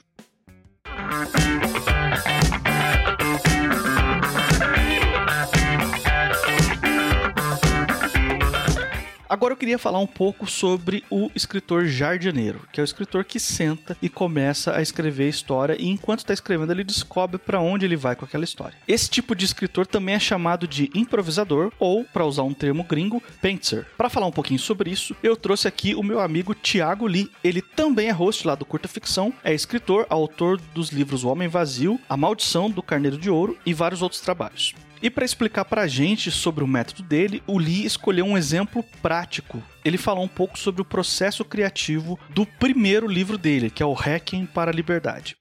Agora 9.29 9.53
eu 9.53 9.59
queria 9.59 9.79
falar 9.79 9.99
um 9.99 10.07
pouco 10.07 10.47
sobre 10.47 11.05
o 11.11 11.31
escritor 11.35 11.85
jardineiro, 11.85 12.67
que 12.73 12.81
é 12.81 12.83
o 12.83 12.85
escritor 12.85 13.27
que 13.27 13.39
senta 13.39 13.95
e 14.01 14.09
começa 14.09 14.75
a 14.75 14.81
escrever 14.81 15.25
a 15.25 15.29
história 15.29 15.77
e 15.79 15.87
enquanto 15.87 16.21
está 16.21 16.33
escrevendo 16.33 16.73
ele 16.73 16.83
descobre 16.83 17.37
para 17.37 17.61
onde 17.61 17.85
ele 17.85 17.95
vai 17.95 18.17
com 18.17 18.25
aquela 18.25 18.45
história. 18.45 18.79
Esse 18.89 19.11
tipo 19.11 19.35
de 19.35 19.45
escritor 19.45 19.87
também 19.87 20.15
é 20.15 20.19
chamado 20.19 20.67
de 20.67 20.91
improvisador 20.95 21.71
ou, 21.79 22.05
para 22.05 22.25
usar 22.25 22.43
um 22.45 22.55
termo 22.55 22.83
gringo, 22.85 23.23
painter. 23.43 23.87
Para 23.99 24.09
falar 24.09 24.27
um 24.27 24.33
pouquinho 24.33 24.59
sobre 24.59 24.91
isso, 24.91 25.15
eu 25.23 25.37
trouxe 25.37 25.69
aqui 25.69 25.95
o 25.95 26.03
meu 26.03 26.21
amigo 26.21 26.55
Tiago 26.55 27.07
Lee. 27.07 27.31
Ele 27.45 27.61
também 27.61 28.09
é 28.09 28.13
host 28.13 28.47
lá 28.47 28.55
do 28.55 28.65
Curta 28.65 28.89
Ficção, 28.89 29.31
é 29.45 29.53
escritor, 29.53 30.07
autor 30.09 30.59
dos 30.75 30.89
livros 30.89 31.23
O 31.23 31.29
Homem 31.29 31.49
Vazio, 31.49 32.01
A 32.09 32.17
Maldição 32.17 32.71
do 32.71 32.83
Carneiro 32.83 33.19
de 33.19 33.29
Ouro 33.29 33.59
e 33.67 33.75
vários 33.75 34.01
outros 34.01 34.23
trabalhos. 34.23 34.75
E 35.03 35.09
para 35.09 35.25
explicar 35.25 35.65
para 35.65 35.83
a 35.83 35.87
gente 35.87 36.31
sobre 36.31 36.65
o 36.65 36.67
método 36.67 37.03
dele, 37.03 37.43
o 37.47 37.59
Lee 37.59 37.85
escolheu 37.85 38.25
um 38.25 38.37
exemplo 38.37 38.85
prático. 39.01 39.63
Ele 39.85 39.97
falou 39.97 40.25
um 40.25 40.29
pouco 40.29 40.59
sobre 40.59 40.83
o 40.83 40.85
processo 40.85 41.45
criativo 41.45 42.19
do 42.31 42.45
primeiro 42.45 43.07
livro 43.07 43.39
dele, 43.39 43.71
que 43.71 43.83
é 43.83 43.87
o 43.87 43.95
Hacking 43.95 44.47
para 44.47 44.71
a 44.71 44.75
Liberdade. 44.75 45.37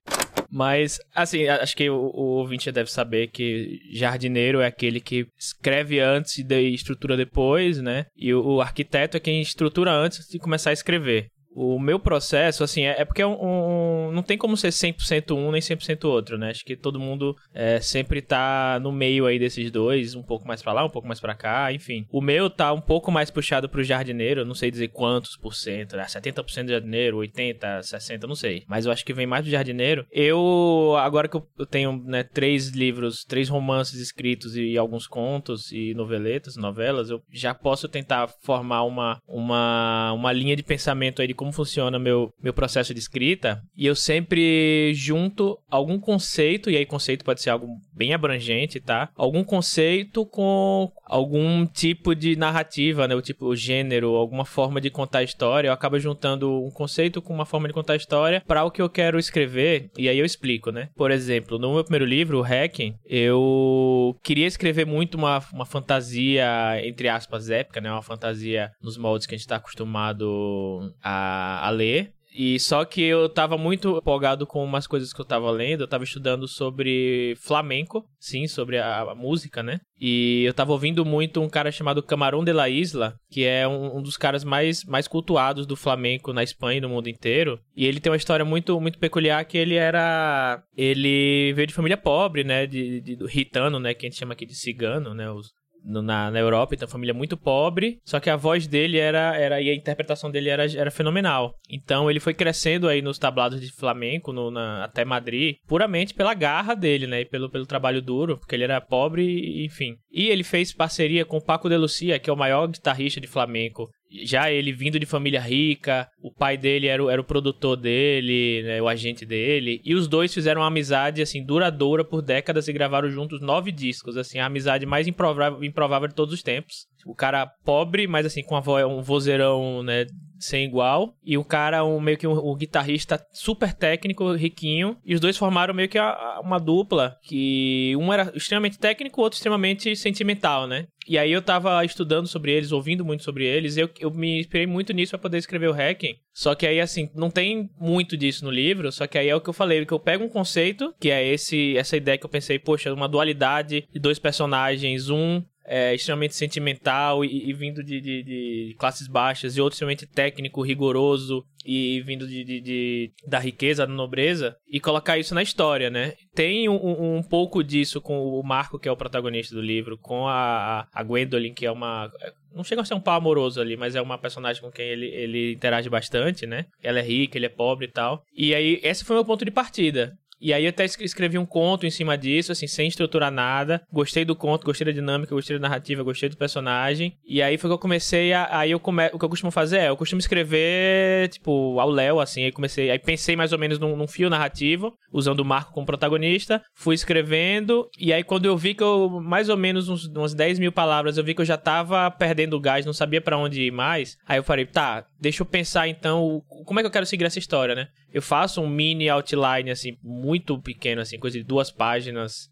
Mas, 0.49 0.97
assim, 1.13 1.47
acho 1.47 1.75
que 1.75 1.89
o, 1.89 1.95
o 1.95 2.37
ouvinte 2.37 2.71
deve 2.71 2.89
saber 2.89 3.27
que 3.27 3.79
jardineiro 3.91 4.61
é 4.61 4.67
aquele 4.67 5.01
que 5.01 5.25
escreve 5.37 5.99
antes 5.99 6.37
e 6.37 6.73
estrutura 6.73 7.17
depois, 7.17 7.81
né? 7.81 8.05
E 8.15 8.33
o, 8.33 8.55
o 8.55 8.61
arquiteto 8.61 9.17
é 9.17 9.19
quem 9.19 9.41
estrutura 9.41 9.91
antes 9.91 10.27
de 10.29 10.39
começar 10.39 10.69
a 10.69 10.73
escrever. 10.73 11.27
O 11.59 11.79
meu 11.79 11.99
processo, 11.99 12.63
assim, 12.63 12.83
é, 12.83 13.01
é 13.01 13.03
porque 13.03 13.23
é 13.23 13.25
um, 13.25 13.33
um, 13.33 14.11
não 14.11 14.21
tem 14.21 14.37
como 14.37 14.55
ser 14.55 14.67
100% 14.67 15.35
um 15.35 15.51
nem 15.51 15.59
100% 15.59 16.05
outro, 16.05 16.37
né? 16.37 16.51
Acho 16.51 16.63
que 16.63 16.75
todo 16.75 16.99
mundo 16.99 17.35
é, 17.51 17.81
sempre 17.81 18.21
tá 18.21 18.79
no 18.79 18.91
meio 18.91 19.25
aí 19.25 19.39
desses 19.39 19.71
dois, 19.71 20.13
um 20.13 20.21
pouco 20.21 20.47
mais 20.47 20.61
para 20.61 20.73
lá, 20.73 20.85
um 20.85 20.89
pouco 20.89 21.07
mais 21.07 21.19
para 21.19 21.33
cá, 21.33 21.73
enfim. 21.73 22.05
O 22.11 22.21
meu 22.21 22.47
tá 22.47 22.71
um 22.71 22.79
pouco 22.79 23.11
mais 23.11 23.31
puxado 23.31 23.67
pro 23.67 23.83
jardineiro, 23.83 24.45
não 24.45 24.53
sei 24.53 24.69
dizer 24.69 24.89
quantos 24.89 25.35
por 25.35 25.55
cento, 25.55 25.97
né? 25.97 26.05
70% 26.05 26.65
de 26.65 26.71
jardineiro, 26.73 27.17
80, 27.17 27.81
60, 27.81 28.27
não 28.27 28.35
sei. 28.35 28.63
Mas 28.67 28.85
eu 28.85 28.91
acho 28.91 29.03
que 29.03 29.13
vem 29.13 29.25
mais 29.25 29.43
do 29.43 29.49
jardineiro. 29.49 30.05
Eu, 30.11 30.93
agora 30.99 31.27
que 31.27 31.37
eu 31.37 31.65
tenho, 31.65 32.03
né, 32.05 32.21
três 32.21 32.69
livros, 32.69 33.23
três 33.23 33.49
romances 33.49 33.99
escritos 33.99 34.55
e 34.55 34.77
alguns 34.77 35.07
contos 35.07 35.71
e 35.71 35.95
noveletas, 35.95 36.55
novelas, 36.55 37.09
eu 37.09 37.19
já 37.31 37.55
posso 37.55 37.87
tentar 37.87 38.27
formar 38.43 38.83
uma, 38.83 39.19
uma, 39.27 40.13
uma 40.13 40.31
linha 40.31 40.55
de 40.55 40.61
pensamento 40.61 41.19
aí 41.19 41.27
de 41.27 41.33
como 41.33 41.46
como 41.47 41.53
funciona 41.53 41.97
meu, 41.97 42.33
meu 42.41 42.53
processo 42.53 42.93
de 42.93 42.99
escrita 42.99 43.61
e 43.75 43.85
eu 43.85 43.95
sempre 43.95 44.93
junto 44.93 45.57
algum 45.69 45.99
conceito, 45.99 46.69
e 46.69 46.75
aí 46.75 46.85
conceito 46.85 47.23
pode 47.23 47.41
ser 47.41 47.49
algo 47.49 47.67
bem 47.93 48.13
abrangente, 48.13 48.79
tá? 48.79 49.09
Algum 49.15 49.43
conceito 49.43 50.25
com 50.25 50.91
algum 51.05 51.65
tipo 51.65 52.13
de 52.13 52.35
narrativa, 52.35 53.07
né? 53.07 53.15
O 53.15 53.21
tipo, 53.21 53.45
o 53.45 53.55
gênero, 53.55 54.15
alguma 54.15 54.45
forma 54.45 54.81
de 54.81 54.89
contar 54.89 55.19
a 55.19 55.23
história. 55.23 55.69
Eu 55.69 55.73
acabo 55.73 55.97
juntando 55.99 56.63
um 56.63 56.71
conceito 56.71 57.21
com 57.21 57.33
uma 57.33 57.45
forma 57.45 57.67
de 57.67 57.73
contar 57.73 57.93
a 57.93 57.97
história 57.97 58.43
para 58.45 58.63
o 58.63 58.71
que 58.71 58.81
eu 58.81 58.89
quero 58.89 59.17
escrever, 59.17 59.89
e 59.97 60.09
aí 60.09 60.17
eu 60.17 60.25
explico, 60.25 60.71
né? 60.71 60.89
Por 60.95 61.11
exemplo, 61.11 61.57
no 61.57 61.73
meu 61.73 61.83
primeiro 61.83 62.05
livro, 62.05 62.39
o 62.39 62.43
Hacking, 62.43 62.95
eu 63.05 64.17
queria 64.21 64.47
escrever 64.47 64.85
muito 64.85 65.15
uma, 65.15 65.41
uma 65.53 65.65
fantasia, 65.65 66.45
entre 66.83 67.07
aspas, 67.07 67.49
épica, 67.49 67.79
né? 67.79 67.91
Uma 67.91 68.01
fantasia 68.01 68.71
nos 68.81 68.97
moldes 68.97 69.25
que 69.25 69.35
a 69.35 69.37
gente 69.37 69.47
tá 69.47 69.55
acostumado 69.55 70.93
a 71.01 71.36
a, 71.63 71.69
ler. 71.69 72.13
E 72.37 72.59
só 72.59 72.85
que 72.85 73.01
eu 73.01 73.27
tava 73.27 73.57
muito 73.57 73.97
empolgado 73.97 74.45
com 74.45 74.63
umas 74.63 74.85
coisas 74.85 75.11
que 75.11 75.19
eu 75.19 75.25
tava 75.25 75.49
lendo. 75.49 75.81
Eu 75.81 75.87
tava 75.87 76.03
estudando 76.03 76.47
sobre 76.47 77.35
flamenco, 77.41 78.05
sim, 78.19 78.47
sobre 78.47 78.77
a, 78.77 78.99
a 79.01 79.15
música, 79.15 79.63
né? 79.63 79.79
E 79.99 80.43
eu 80.43 80.53
tava 80.53 80.71
ouvindo 80.71 81.03
muito 81.03 81.41
um 81.41 81.49
cara 81.49 81.71
chamado 81.71 82.03
Camarón 82.03 82.43
de 82.43 82.53
la 82.53 82.69
Isla, 82.69 83.15
que 83.31 83.43
é 83.43 83.67
um, 83.67 83.97
um, 83.97 84.01
dos 84.03 84.17
caras 84.17 84.43
mais, 84.43 84.83
mais 84.83 85.07
cultuados 85.07 85.65
do 85.65 85.75
flamenco 85.75 86.31
na 86.31 86.43
Espanha 86.43 86.77
e 86.77 86.81
no 86.81 86.89
mundo 86.89 87.09
inteiro. 87.09 87.59
E 87.75 87.87
ele 87.87 87.99
tem 87.99 88.11
uma 88.11 88.17
história 88.17 88.45
muito, 88.45 88.79
muito 88.79 88.99
peculiar 88.99 89.43
que 89.45 89.57
ele 89.57 89.73
era... 89.73 90.61
Ele 90.75 91.53
veio 91.53 91.67
de 91.67 91.73
família 91.73 91.97
pobre, 91.97 92.43
né? 92.43 92.67
De, 92.67 93.01
de, 93.01 93.15
do 93.15 93.25
ritano, 93.25 93.79
né? 93.79 93.95
Que 93.95 94.05
a 94.05 94.09
gente 94.09 94.19
chama 94.19 94.33
aqui 94.33 94.45
de 94.45 94.53
cigano, 94.53 95.15
né? 95.15 95.27
Os, 95.31 95.47
na, 95.87 96.29
na 96.29 96.39
Europa, 96.39 96.75
então 96.75 96.87
família 96.87 97.13
muito 97.13 97.37
pobre, 97.37 97.99
só 98.05 98.19
que 98.19 98.29
a 98.29 98.35
voz 98.35 98.67
dele 98.67 98.97
era, 98.97 99.35
era 99.35 99.61
e 99.61 99.69
a 99.69 99.75
interpretação 99.75 100.29
dele 100.29 100.49
era, 100.49 100.65
era 100.65 100.91
fenomenal. 100.91 101.53
Então 101.69 102.09
ele 102.09 102.19
foi 102.19 102.33
crescendo 102.33 102.87
aí 102.87 103.01
nos 103.01 103.17
tablados 103.17 103.61
de 103.61 103.71
flamenco, 103.71 104.33
no, 104.33 104.51
na, 104.51 104.83
até 104.83 105.05
Madrid, 105.05 105.55
puramente 105.67 106.13
pela 106.13 106.33
garra 106.33 106.75
dele, 106.75 107.07
né, 107.07 107.21
e 107.21 107.25
pelo, 107.25 107.49
pelo 107.49 107.65
trabalho 107.65 108.01
duro, 108.01 108.37
porque 108.37 108.55
ele 108.55 108.63
era 108.63 108.81
pobre, 108.81 109.65
enfim. 109.65 109.95
E 110.11 110.27
ele 110.27 110.43
fez 110.43 110.73
parceria 110.73 111.25
com 111.25 111.39
Paco 111.39 111.69
de 111.69 111.77
Lucia, 111.77 112.19
que 112.19 112.29
é 112.29 112.33
o 112.33 112.37
maior 112.37 112.67
guitarrista 112.67 113.21
de 113.21 113.27
flamenco 113.27 113.89
já 114.09 114.51
ele 114.51 114.71
vindo 114.71 114.99
de 114.99 115.05
família 115.05 115.39
rica, 115.39 116.09
o 116.21 116.31
pai 116.31 116.57
dele 116.57 116.87
era 116.87 117.03
o, 117.03 117.09
era 117.09 117.19
o 117.19 117.23
produtor 117.23 117.75
dele, 117.75 118.63
né, 118.63 118.81
o 118.81 118.87
agente 118.87 119.25
dele, 119.25 119.81
e 119.83 119.93
os 119.93 120.07
dois 120.07 120.33
fizeram 120.33 120.61
uma 120.61 120.67
amizade, 120.67 121.21
assim, 121.21 121.43
duradoura 121.43 122.03
por 122.03 122.21
décadas 122.21 122.67
e 122.67 122.73
gravaram 122.73 123.09
juntos 123.09 123.41
nove 123.41 123.71
discos, 123.71 124.17
assim, 124.17 124.39
a 124.39 124.45
amizade 124.45 124.85
mais 124.85 125.07
improvável, 125.07 125.63
improvável 125.63 126.07
de 126.07 126.15
todos 126.15 126.33
os 126.33 126.41
tempos. 126.41 126.87
O 127.05 127.15
cara 127.15 127.45
pobre, 127.63 128.07
mas 128.07 128.25
assim, 128.25 128.43
com 128.43 128.59
voz, 128.61 128.85
um 128.85 129.01
vozeirão, 129.01 129.83
né, 129.83 130.05
sem 130.39 130.65
igual. 130.65 131.13
E 131.23 131.37
um 131.37 131.43
cara, 131.43 131.83
um, 131.85 131.99
meio 131.99 132.17
que 132.17 132.27
um, 132.27 132.51
um 132.51 132.55
guitarrista 132.55 133.23
super 133.31 133.73
técnico, 133.73 134.33
riquinho. 134.33 134.97
E 135.05 135.13
os 135.13 135.19
dois 135.19 135.37
formaram 135.37 135.73
meio 135.73 135.89
que 135.89 135.97
a- 135.97 136.09
a- 136.11 136.41
uma 136.43 136.59
dupla. 136.59 137.15
Que 137.23 137.93
um 137.99 138.11
era 138.11 138.31
extremamente 138.35 138.77
técnico, 138.79 139.19
o 139.19 139.23
outro 139.23 139.37
extremamente 139.37 139.95
sentimental, 139.95 140.67
né? 140.67 140.87
E 141.07 141.17
aí 141.17 141.31
eu 141.31 141.41
tava 141.41 141.83
estudando 141.85 142.27
sobre 142.27 142.51
eles, 142.51 142.73
ouvindo 142.73 143.05
muito 143.05 143.23
sobre 143.23 143.45
eles, 143.45 143.77
e 143.77 143.79
eu, 143.79 143.89
eu 143.99 144.11
me 144.11 144.39
inspirei 144.39 144.67
muito 144.67 144.91
nisso 144.91 145.11
pra 145.11 145.19
poder 145.19 145.37
escrever 145.37 145.69
o 145.69 145.73
Hacking. 145.73 146.15
Só 146.33 146.53
que 146.53 146.67
aí, 146.67 146.81
assim, 146.81 147.09
não 147.15 147.29
tem 147.31 147.69
muito 147.79 148.17
disso 148.17 148.43
no 148.43 148.51
livro, 148.51 148.91
só 148.91 149.07
que 149.07 149.17
aí 149.17 149.29
é 149.29 149.35
o 149.35 149.39
que 149.39 149.49
eu 149.49 149.53
falei, 149.53 149.85
que 149.85 149.93
eu 149.93 149.99
pego 149.99 150.25
um 150.25 150.29
conceito, 150.29 150.93
que 150.99 151.09
é 151.09 151.25
esse 151.25 151.77
essa 151.77 151.95
ideia 151.95 152.17
que 152.17 152.25
eu 152.25 152.29
pensei, 152.29 152.59
poxa, 152.59 152.93
uma 152.93 153.07
dualidade 153.07 153.87
de 153.91 153.99
dois 153.99 154.19
personagens, 154.19 155.09
um 155.09 155.41
é, 155.67 155.93
extremamente 155.93 156.33
sentimental 156.35 157.23
e, 157.25 157.49
e 157.49 157.53
vindo 157.53 157.83
de, 157.83 157.99
de- 158.01 158.23
de 158.23 158.75
classes 158.79 159.07
baixas, 159.07 159.55
e 159.57 159.61
outro 159.61 159.75
extremamente 159.75 160.07
técnico, 160.07 160.61
rigoroso 160.61 161.43
e 161.65 162.01
vindo 162.05 162.25
de, 162.27 162.43
de- 162.61 163.11
da 163.27 163.37
riqueza, 163.39 163.85
da 163.85 163.91
nobreza, 163.93 164.55
e 164.71 164.79
colocar 164.79 165.17
isso 165.17 165.35
na 165.35 165.43
história, 165.43 165.89
né? 165.89 166.13
Tem 166.33 166.69
um, 166.69 167.17
um- 167.17 167.23
pouco 167.23 167.61
disso 167.63 167.99
com 167.99 168.17
o 168.17 168.41
Marco, 168.43 168.79
que 168.79 168.87
é 168.87 168.91
o 168.91 168.95
protagonista 168.97 169.53
do 169.53 169.61
livro, 169.61 169.97
com 169.97 170.25
a, 170.27 170.87
a 170.93 171.03
Gwendolyn, 171.03 171.53
que 171.53 171.65
é 171.65 171.71
uma. 171.71 172.09
Não 172.55 172.63
chega 172.63 172.81
a 172.81 172.85
ser 172.85 172.93
um 172.93 173.01
pau 173.01 173.17
amoroso 173.17 173.59
ali, 173.59 173.75
mas 173.75 173.95
é 173.95 174.01
uma 174.01 174.17
personagem 174.17 174.61
com 174.61 174.71
quem 174.71 174.87
ele, 174.87 175.07
ele 175.07 175.51
interage 175.53 175.89
bastante, 175.89 176.47
né? 176.47 176.65
Ela 176.81 176.99
é 176.99 177.03
rica, 177.03 177.37
ele 177.37 177.45
é 177.45 177.49
pobre 177.49 177.85
e 177.87 177.91
tal. 177.91 178.23
E 178.35 178.55
aí, 178.55 178.79
esse 178.81 179.03
foi 179.03 179.15
o 179.15 179.19
meu 179.19 179.25
ponto 179.25 179.43
de 179.45 179.51
partida. 179.51 180.13
E 180.39 180.53
aí 180.53 180.65
eu 180.65 180.69
até 180.69 180.85
escre- 180.85 181.05
escrevi 181.05 181.37
um 181.37 181.45
conto 181.45 181.85
em 181.85 181.89
cima 181.89 182.17
disso, 182.17 182.51
assim, 182.51 182.67
sem 182.67 182.87
estruturar 182.87 183.31
nada. 183.31 183.81
Gostei 183.91 184.23
do 184.23 184.35
conto, 184.35 184.65
gostei 184.65 184.85
da 184.85 184.91
dinâmica, 184.91 185.33
gostei 185.33 185.57
da 185.57 185.67
narrativa, 185.67 186.03
gostei 186.03 186.29
do 186.29 186.37
personagem. 186.37 187.17
E 187.25 187.41
aí 187.41 187.57
foi 187.57 187.69
que 187.69 187.73
eu 187.73 187.79
comecei 187.79 188.33
a. 188.33 188.59
Aí 188.59 188.71
eu 188.71 188.79
come... 188.79 189.07
o 189.13 189.19
que 189.19 189.25
eu 189.25 189.29
costumo 189.29 189.51
fazer 189.51 189.77
é, 189.79 189.89
eu 189.89 189.97
costumo 189.97 190.19
escrever, 190.19 191.29
tipo, 191.29 191.79
ao 191.79 191.89
Léo, 191.89 192.19
assim, 192.19 192.43
aí 192.43 192.51
comecei. 192.51 192.89
Aí 192.89 192.99
pensei 192.99 193.35
mais 193.35 193.51
ou 193.51 193.59
menos 193.59 193.79
num, 193.79 193.95
num 193.95 194.07
fio 194.07 194.29
narrativo, 194.29 194.93
usando 195.11 195.39
o 195.39 195.45
Marco 195.45 195.73
como 195.73 195.85
protagonista. 195.85 196.61
Fui 196.75 196.95
escrevendo, 196.95 197.89
e 197.99 198.13
aí 198.13 198.23
quando 198.23 198.45
eu 198.45 198.57
vi 198.57 198.73
que 198.73 198.83
eu, 198.83 199.09
mais 199.21 199.49
ou 199.49 199.57
menos 199.57 199.89
uns, 199.89 200.05
umas 200.07 200.33
10 200.33 200.59
mil 200.59 200.71
palavras, 200.71 201.17
eu 201.17 201.23
vi 201.23 201.33
que 201.33 201.41
eu 201.41 201.45
já 201.45 201.57
tava 201.57 202.09
perdendo 202.11 202.55
o 202.55 202.59
gás, 202.59 202.85
não 202.85 202.93
sabia 202.93 203.21
pra 203.21 203.37
onde 203.37 203.61
ir 203.61 203.71
mais. 203.71 204.17
Aí 204.27 204.37
eu 204.37 204.43
falei, 204.43 204.65
tá, 204.65 205.05
deixa 205.19 205.41
eu 205.41 205.45
pensar 205.45 205.87
então, 205.87 206.41
como 206.65 206.79
é 206.79 206.83
que 206.83 206.87
eu 206.87 206.91
quero 206.91 207.05
seguir 207.05 207.25
essa 207.25 207.39
história, 207.39 207.75
né? 207.75 207.87
Eu 208.17 208.21
faço 208.23 208.61
um 208.61 208.67
mini 208.67 209.07
outline, 209.09 209.69
assim, 209.69 209.95
muito 210.01 210.59
pequeno, 210.59 211.01
assim, 211.01 211.19
coisa 211.19 211.37
de 211.37 211.43
duas 211.43 211.69
páginas. 211.69 212.49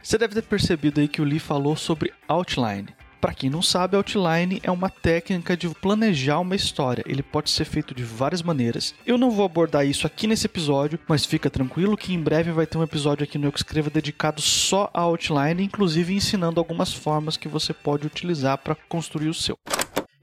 Você 0.00 0.16
deve 0.16 0.32
ter 0.32 0.42
percebido 0.42 1.00
aí 1.00 1.08
que 1.08 1.20
o 1.20 1.24
Lee 1.24 1.40
falou 1.40 1.74
sobre 1.74 2.12
outline. 2.28 2.94
Pra 3.20 3.34
quem 3.34 3.50
não 3.50 3.60
sabe, 3.60 3.96
outline 3.96 4.60
é 4.62 4.70
uma 4.70 4.88
técnica 4.88 5.56
de 5.56 5.68
planejar 5.70 6.38
uma 6.38 6.54
história. 6.54 7.02
Ele 7.04 7.20
pode 7.20 7.50
ser 7.50 7.64
feito 7.64 7.96
de 7.96 8.04
várias 8.04 8.42
maneiras. 8.42 8.94
Eu 9.04 9.18
não 9.18 9.32
vou 9.32 9.44
abordar 9.44 9.84
isso 9.84 10.06
aqui 10.06 10.28
nesse 10.28 10.46
episódio, 10.46 11.00
mas 11.08 11.26
fica 11.26 11.50
tranquilo 11.50 11.96
que 11.96 12.14
em 12.14 12.22
breve 12.22 12.52
vai 12.52 12.64
ter 12.64 12.78
um 12.78 12.84
episódio 12.84 13.24
aqui 13.24 13.38
no 13.38 13.48
Eu 13.48 13.52
Que 13.52 13.58
Escreva 13.58 13.90
dedicado 13.90 14.40
só 14.40 14.88
a 14.94 15.00
outline, 15.00 15.64
inclusive 15.64 16.14
ensinando 16.14 16.60
algumas 16.60 16.92
formas 16.94 17.36
que 17.36 17.48
você 17.48 17.72
pode 17.74 18.06
utilizar 18.06 18.56
para 18.58 18.76
construir 18.88 19.30
o 19.30 19.34
seu. 19.34 19.58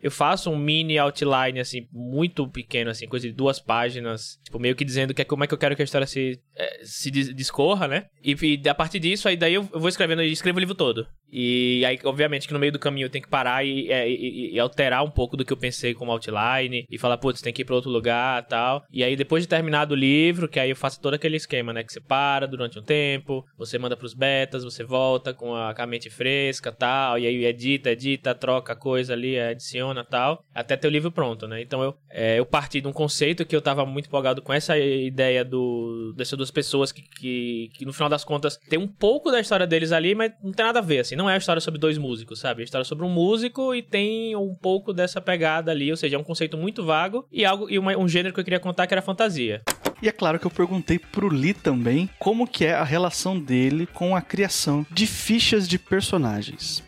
Eu 0.05 0.11
faço 0.11 0.51
um 0.51 0.55
mini 0.55 0.99
outline, 0.99 1.59
assim, 1.59 1.87
muito 1.91 2.47
pequeno, 2.47 2.91
assim, 2.91 3.07
coisa 3.07 3.27
de 3.27 3.33
duas 3.33 3.59
páginas. 3.59 4.39
Tipo, 4.43 4.59
meio 4.59 4.75
que 4.75 4.85
dizendo 4.85 5.15
que 5.15 5.21
é 5.23 5.25
como 5.25 5.43
é 5.43 5.47
que 5.47 5.53
eu 5.53 5.57
quero 5.57 5.75
que 5.75 5.81
a 5.81 5.85
história 5.85 6.05
se, 6.05 6.39
eh, 6.55 6.81
se 6.83 7.09
dis- 7.09 7.33
discorra, 7.33 7.87
né? 7.87 8.05
E, 8.23 8.35
e 8.63 8.69
a 8.69 8.75
partir 8.75 8.99
disso, 8.99 9.27
aí 9.27 9.35
daí 9.35 9.55
eu 9.55 9.63
vou 9.63 9.89
escrevendo 9.89 10.21
e 10.21 10.31
escrevo 10.31 10.57
o 10.57 10.59
livro 10.59 10.75
todo. 10.75 11.07
E 11.31 11.83
aí, 11.85 11.99
obviamente, 12.03 12.47
que 12.47 12.53
no 12.53 12.59
meio 12.59 12.71
do 12.71 12.77
caminho 12.77 13.05
eu 13.05 13.09
tenho 13.09 13.23
que 13.23 13.29
parar 13.29 13.65
e, 13.65 13.91
eh, 13.91 14.07
e- 14.07 14.13
e- 14.13 14.53
e 14.53 14.59
alterar 14.59 15.03
um 15.03 15.09
pouco 15.09 15.35
do 15.35 15.43
que 15.43 15.51
eu 15.51 15.57
pensei 15.57 15.93
como 15.95 16.11
outline. 16.11 16.85
E 16.89 16.97
falar, 16.99 17.17
putz, 17.17 17.41
tem 17.41 17.51
que 17.51 17.63
ir 17.63 17.65
pra 17.65 17.75
outro 17.75 17.89
lugar 17.89 18.45
tal. 18.47 18.83
E 18.91 19.03
aí, 19.03 19.15
depois 19.15 19.43
de 19.43 19.49
terminado 19.49 19.95
o 19.95 19.97
livro, 19.97 20.47
que 20.47 20.59
aí 20.59 20.69
eu 20.69 20.75
faço 20.75 21.01
todo 21.01 21.15
aquele 21.15 21.35
esquema, 21.37 21.73
né? 21.73 21.83
Que 21.83 21.91
você 21.91 21.99
para 21.99 22.45
durante 22.47 22.77
um 22.77 22.83
tempo, 22.83 23.43
você 23.57 23.79
manda 23.79 23.97
pros 23.97 24.13
betas, 24.13 24.63
você 24.63 24.83
volta 24.83 25.33
com 25.33 25.55
a, 25.55 25.73
com 25.73 25.81
a 25.81 25.87
mente 25.87 26.11
fresca 26.11 26.71
tal. 26.71 27.17
E 27.17 27.25
aí 27.25 27.43
edita, 27.45 27.89
edita, 27.89 28.35
troca 28.35 28.75
coisa 28.75 29.13
ali, 29.13 29.39
adiciona 29.39 29.94
tal. 30.03 30.43
Até 30.53 30.75
ter 30.75 30.87
o 30.87 30.91
livro 30.91 31.11
pronto, 31.11 31.47
né? 31.47 31.61
Então 31.61 31.81
eu, 31.83 31.95
é, 32.09 32.39
eu 32.39 32.45
parti 32.45 32.81
de 32.81 32.87
um 32.87 32.93
conceito 32.93 33.45
que 33.45 33.55
eu 33.55 33.61
tava 33.61 33.85
muito 33.85 34.07
empolgado 34.07 34.41
com 34.41 34.51
essa 34.53 34.77
ideia 34.77 35.43
do, 35.45 36.13
dessas 36.17 36.37
duas 36.37 36.51
pessoas 36.51 36.91
que, 36.91 37.01
que, 37.01 37.69
que 37.73 37.85
no 37.85 37.93
final 37.93 38.09
das 38.09 38.23
contas 38.23 38.57
tem 38.69 38.79
um 38.79 38.87
pouco 38.87 39.31
da 39.31 39.39
história 39.39 39.65
deles 39.67 39.91
ali, 39.91 40.15
mas 40.15 40.31
não 40.43 40.51
tem 40.51 40.65
nada 40.65 40.79
a 40.79 40.81
ver, 40.81 40.99
assim. 40.99 41.15
Não 41.15 41.29
é 41.29 41.33
a 41.35 41.37
história 41.37 41.61
sobre 41.61 41.79
dois 41.79 41.97
músicos, 41.97 42.39
sabe? 42.39 42.61
É 42.61 42.63
a 42.63 42.65
história 42.65 42.85
sobre 42.85 43.05
um 43.05 43.09
músico 43.09 43.73
e 43.73 43.81
tem 43.81 44.35
um 44.35 44.53
pouco 44.55 44.93
dessa 44.93 45.21
pegada 45.21 45.71
ali, 45.71 45.91
ou 45.91 45.97
seja, 45.97 46.15
é 46.15 46.19
um 46.19 46.23
conceito 46.23 46.57
muito 46.57 46.83
vago 46.83 47.27
e 47.31 47.45
algo 47.45 47.69
e 47.69 47.77
uma- 47.79 47.97
um 47.97 48.07
gênero 48.07 48.33
que 48.33 48.39
eu 48.39 48.43
queria 48.43 48.59
contar 48.59 48.87
que 48.87 48.93
era 48.93 49.01
fantasia. 49.01 49.61
E 50.01 50.09
é 50.09 50.11
claro 50.11 50.37
que 50.37 50.45
eu 50.45 50.51
perguntei 50.51 50.99
pro 50.99 51.29
Lee 51.29 51.53
também 51.53 52.09
como 52.19 52.45
que 52.47 52.65
é 52.65 52.73
a 52.73 52.83
relação 52.83 53.39
dele 53.39 53.85
com 53.87 54.15
a 54.15 54.21
criação 54.21 54.85
de 54.91 55.07
fichas 55.07 55.67
de 55.67 55.79
personagens. 55.79 56.83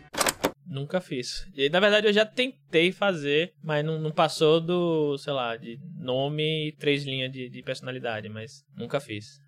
Nunca 0.67 0.99
fiz. 0.99 1.47
E, 1.55 1.69
na 1.69 1.79
verdade, 1.79 2.07
eu 2.07 2.13
já 2.13 2.25
tentei 2.25 2.91
fazer, 2.91 3.53
mas 3.63 3.85
não, 3.85 3.99
não 3.99 4.11
passou 4.11 4.59
do, 4.59 5.17
sei 5.17 5.33
lá, 5.33 5.55
de 5.55 5.79
nome 5.97 6.67
e 6.67 6.71
três 6.73 7.05
linhas 7.05 7.31
de, 7.31 7.49
de 7.49 7.63
personalidade, 7.63 8.27
mas 8.27 8.65
nunca 8.75 8.99
fiz. 8.99 9.41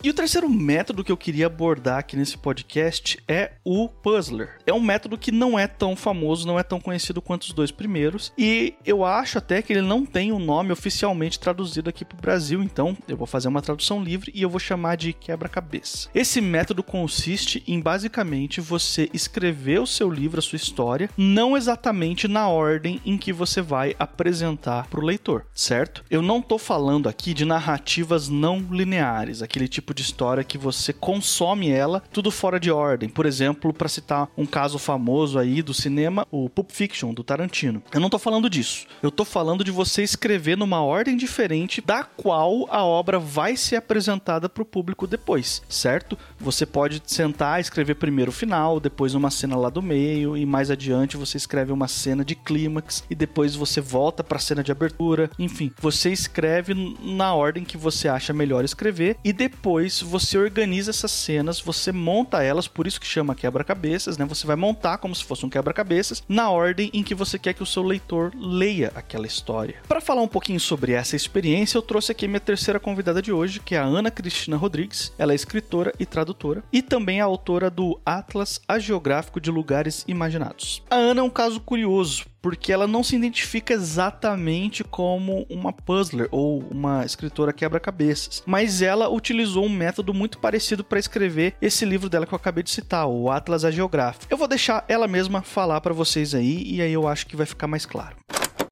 E 0.00 0.08
o 0.08 0.14
terceiro 0.14 0.48
método 0.48 1.02
que 1.02 1.10
eu 1.10 1.16
queria 1.16 1.46
abordar 1.46 1.98
aqui 1.98 2.16
nesse 2.16 2.38
podcast 2.38 3.18
é 3.26 3.54
o 3.64 3.88
Puzzler. 3.88 4.56
É 4.64 4.72
um 4.72 4.78
método 4.78 5.18
que 5.18 5.32
não 5.32 5.58
é 5.58 5.66
tão 5.66 5.96
famoso, 5.96 6.46
não 6.46 6.56
é 6.56 6.62
tão 6.62 6.78
conhecido 6.78 7.20
quanto 7.20 7.42
os 7.42 7.52
dois 7.52 7.72
primeiros, 7.72 8.32
e 8.38 8.74
eu 8.86 9.04
acho 9.04 9.38
até 9.38 9.60
que 9.60 9.72
ele 9.72 9.82
não 9.82 10.06
tem 10.06 10.30
um 10.30 10.38
nome 10.38 10.70
oficialmente 10.70 11.40
traduzido 11.40 11.90
aqui 11.90 12.04
para 12.04 12.16
o 12.16 12.20
Brasil, 12.20 12.62
então 12.62 12.96
eu 13.08 13.16
vou 13.16 13.26
fazer 13.26 13.48
uma 13.48 13.60
tradução 13.60 14.00
livre 14.00 14.30
e 14.32 14.40
eu 14.40 14.48
vou 14.48 14.60
chamar 14.60 14.96
de 14.96 15.12
quebra-cabeça. 15.12 16.08
Esse 16.14 16.40
método 16.40 16.84
consiste 16.84 17.64
em 17.66 17.80
basicamente 17.80 18.60
você 18.60 19.10
escrever 19.12 19.80
o 19.80 19.86
seu 19.86 20.08
livro, 20.08 20.38
a 20.38 20.42
sua 20.42 20.54
história, 20.58 21.10
não 21.16 21.56
exatamente 21.56 22.28
na 22.28 22.48
ordem 22.48 23.00
em 23.04 23.18
que 23.18 23.32
você 23.32 23.60
vai 23.60 23.96
apresentar 23.98 24.86
para 24.86 25.00
o 25.00 25.04
leitor, 25.04 25.44
certo? 25.52 26.04
Eu 26.08 26.22
não 26.22 26.40
tô 26.40 26.56
falando 26.56 27.08
aqui 27.08 27.34
de 27.34 27.44
narrativas 27.44 28.28
não 28.28 28.60
lineares, 28.70 29.42
aquele 29.42 29.66
tipo 29.66 29.87
de 29.94 30.02
história 30.02 30.44
que 30.44 30.58
você 30.58 30.92
consome 30.92 31.70
ela 31.70 32.02
tudo 32.12 32.30
fora 32.30 32.58
de 32.58 32.70
ordem. 32.70 33.08
Por 33.08 33.26
exemplo, 33.26 33.72
para 33.72 33.88
citar 33.88 34.28
um 34.36 34.46
caso 34.46 34.78
famoso 34.78 35.38
aí 35.38 35.62
do 35.62 35.74
cinema, 35.74 36.26
o 36.30 36.48
Pulp 36.48 36.70
Fiction 36.70 37.12
do 37.12 37.24
Tarantino. 37.24 37.82
Eu 37.92 38.00
não 38.00 38.10
tô 38.10 38.18
falando 38.18 38.48
disso. 38.48 38.86
Eu 39.02 39.10
tô 39.10 39.24
falando 39.24 39.64
de 39.64 39.70
você 39.70 40.02
escrever 40.02 40.56
numa 40.56 40.82
ordem 40.82 41.16
diferente 41.16 41.80
da 41.80 42.04
qual 42.04 42.66
a 42.70 42.84
obra 42.84 43.18
vai 43.18 43.56
ser 43.56 43.76
apresentada 43.76 44.48
para 44.48 44.62
o 44.62 44.66
público 44.66 45.06
depois, 45.06 45.62
certo? 45.68 46.18
Você 46.38 46.66
pode 46.66 47.02
sentar, 47.06 47.60
escrever 47.60 47.94
primeiro 47.94 48.30
o 48.30 48.34
final, 48.34 48.80
depois 48.80 49.14
uma 49.14 49.30
cena 49.30 49.56
lá 49.56 49.70
do 49.70 49.82
meio 49.82 50.36
e 50.36 50.44
mais 50.44 50.70
adiante 50.70 51.16
você 51.16 51.36
escreve 51.36 51.72
uma 51.72 51.88
cena 51.88 52.24
de 52.24 52.34
clímax 52.34 53.04
e 53.10 53.14
depois 53.14 53.54
você 53.54 53.80
volta 53.80 54.22
para 54.22 54.38
a 54.38 54.40
cena 54.40 54.62
de 54.62 54.72
abertura. 54.72 55.30
Enfim, 55.38 55.72
você 55.80 56.10
escreve 56.10 56.74
na 57.02 57.34
ordem 57.34 57.64
que 57.64 57.76
você 57.76 58.08
acha 58.08 58.32
melhor 58.32 58.64
escrever 58.64 59.16
e 59.24 59.32
depois 59.32 59.77
você 60.02 60.38
organiza 60.38 60.90
essas 60.90 61.10
cenas, 61.10 61.60
você 61.60 61.92
monta 61.92 62.42
elas, 62.42 62.68
por 62.68 62.86
isso 62.86 63.00
que 63.00 63.06
chama 63.06 63.34
quebra-cabeças, 63.34 64.18
né? 64.18 64.24
Você 64.24 64.46
vai 64.46 64.56
montar 64.56 64.98
como 64.98 65.14
se 65.14 65.24
fosse 65.24 65.44
um 65.44 65.50
quebra-cabeças 65.50 66.22
na 66.28 66.50
ordem 66.50 66.90
em 66.92 67.02
que 67.02 67.14
você 67.14 67.38
quer 67.38 67.54
que 67.54 67.62
o 67.62 67.66
seu 67.66 67.82
leitor 67.82 68.32
leia 68.34 68.92
aquela 68.94 69.26
história. 69.26 69.76
Para 69.86 70.00
falar 70.00 70.22
um 70.22 70.28
pouquinho 70.28 70.60
sobre 70.60 70.92
essa 70.92 71.16
experiência, 71.16 71.78
eu 71.78 71.82
trouxe 71.82 72.12
aqui 72.12 72.26
minha 72.26 72.40
terceira 72.40 72.80
convidada 72.80 73.22
de 73.22 73.32
hoje, 73.32 73.60
que 73.60 73.74
é 73.74 73.78
a 73.78 73.84
Ana 73.84 74.10
Cristina 74.10 74.56
Rodrigues. 74.56 75.12
Ela 75.18 75.32
é 75.32 75.36
escritora 75.36 75.92
e 75.98 76.06
tradutora 76.06 76.62
e 76.72 76.82
também 76.82 77.18
é 77.18 77.22
autora 77.22 77.70
do 77.70 78.00
Atlas 78.04 78.60
Agiográfico 78.66 79.40
de 79.40 79.50
Lugares 79.50 80.04
Imaginados. 80.08 80.82
A 80.90 80.96
Ana 80.96 81.20
é 81.20 81.24
um 81.24 81.30
caso 81.30 81.60
curioso, 81.60 82.24
porque 82.40 82.72
ela 82.72 82.86
não 82.86 83.02
se 83.02 83.16
identifica 83.16 83.72
exatamente 83.72 84.84
como 84.84 85.46
uma 85.48 85.72
puzzler 85.72 86.28
ou 86.30 86.60
uma 86.70 87.04
escritora 87.04 87.52
quebra-cabeças, 87.52 88.42
mas 88.46 88.82
ela 88.82 89.08
utilizou 89.08 89.64
um 89.64 89.68
método 89.68 90.14
muito 90.14 90.38
parecido 90.38 90.84
para 90.84 90.98
escrever 90.98 91.54
esse 91.60 91.84
livro 91.84 92.08
dela 92.08 92.26
que 92.26 92.34
eu 92.34 92.36
acabei 92.36 92.62
de 92.62 92.70
citar, 92.70 93.06
o 93.06 93.30
Atlas 93.30 93.64
Agiográfico. 93.64 94.26
Eu 94.30 94.38
vou 94.38 94.48
deixar 94.48 94.84
ela 94.88 95.08
mesma 95.08 95.42
falar 95.42 95.80
para 95.80 95.94
vocês 95.94 96.34
aí 96.34 96.62
e 96.64 96.80
aí 96.80 96.92
eu 96.92 97.06
acho 97.06 97.26
que 97.26 97.36
vai 97.36 97.46
ficar 97.46 97.66
mais 97.66 97.84
claro. 97.84 98.16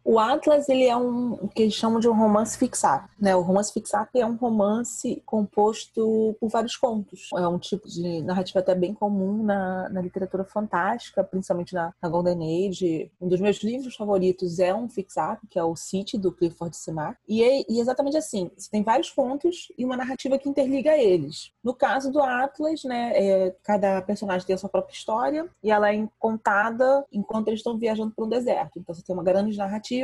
O 0.08 0.20
Atlas, 0.20 0.68
ele 0.68 0.84
é 0.84 0.96
um 0.96 1.32
o 1.32 1.48
que 1.48 1.62
eles 1.62 1.74
chamam 1.74 1.98
de 1.98 2.08
um 2.08 2.16
romance 2.16 2.56
fixar, 2.56 3.10
né? 3.20 3.34
O 3.34 3.40
romance 3.40 3.72
fixar 3.72 4.08
é 4.14 4.24
um 4.24 4.36
romance 4.36 5.20
composto 5.26 6.36
por 6.38 6.48
vários 6.48 6.76
contos. 6.76 7.28
É 7.34 7.48
um 7.48 7.58
tipo 7.58 7.88
de 7.88 8.22
narrativa 8.22 8.60
até 8.60 8.72
bem 8.72 8.94
comum 8.94 9.42
na, 9.42 9.88
na 9.88 10.00
literatura 10.00 10.44
fantástica, 10.44 11.24
principalmente 11.24 11.74
na, 11.74 11.92
na, 12.00 12.08
Golden 12.08 12.68
Age. 12.68 13.10
Um 13.20 13.26
dos 13.26 13.40
meus 13.40 13.56
livros 13.64 13.96
favoritos 13.96 14.60
é 14.60 14.72
um 14.72 14.88
fixar, 14.88 15.40
que 15.50 15.58
é 15.58 15.64
o 15.64 15.74
City, 15.74 16.16
do 16.16 16.30
Clifford 16.30 16.76
Simar. 16.76 17.18
E 17.26 17.42
é 17.42 17.64
e 17.68 17.80
exatamente 17.80 18.16
assim, 18.16 18.48
você 18.56 18.70
tem 18.70 18.84
vários 18.84 19.10
contos 19.10 19.72
e 19.76 19.84
uma 19.84 19.96
narrativa 19.96 20.38
que 20.38 20.48
interliga 20.48 20.96
eles. 20.96 21.50
No 21.64 21.74
caso 21.74 22.12
do 22.12 22.22
Atlas, 22.22 22.84
né, 22.84 23.10
é, 23.14 23.56
cada 23.64 24.00
personagem 24.02 24.46
tem 24.46 24.54
a 24.54 24.58
sua 24.58 24.70
própria 24.70 24.94
história 24.94 25.48
e 25.64 25.70
ela 25.72 25.92
é 25.92 26.08
contada 26.16 27.04
enquanto 27.12 27.48
eles 27.48 27.58
estão 27.58 27.76
viajando 27.76 28.12
por 28.14 28.26
um 28.26 28.28
deserto. 28.28 28.78
Então 28.78 28.94
você 28.94 29.02
tem 29.02 29.12
uma 29.12 29.24
grande 29.24 29.58
narrativa 29.58 29.95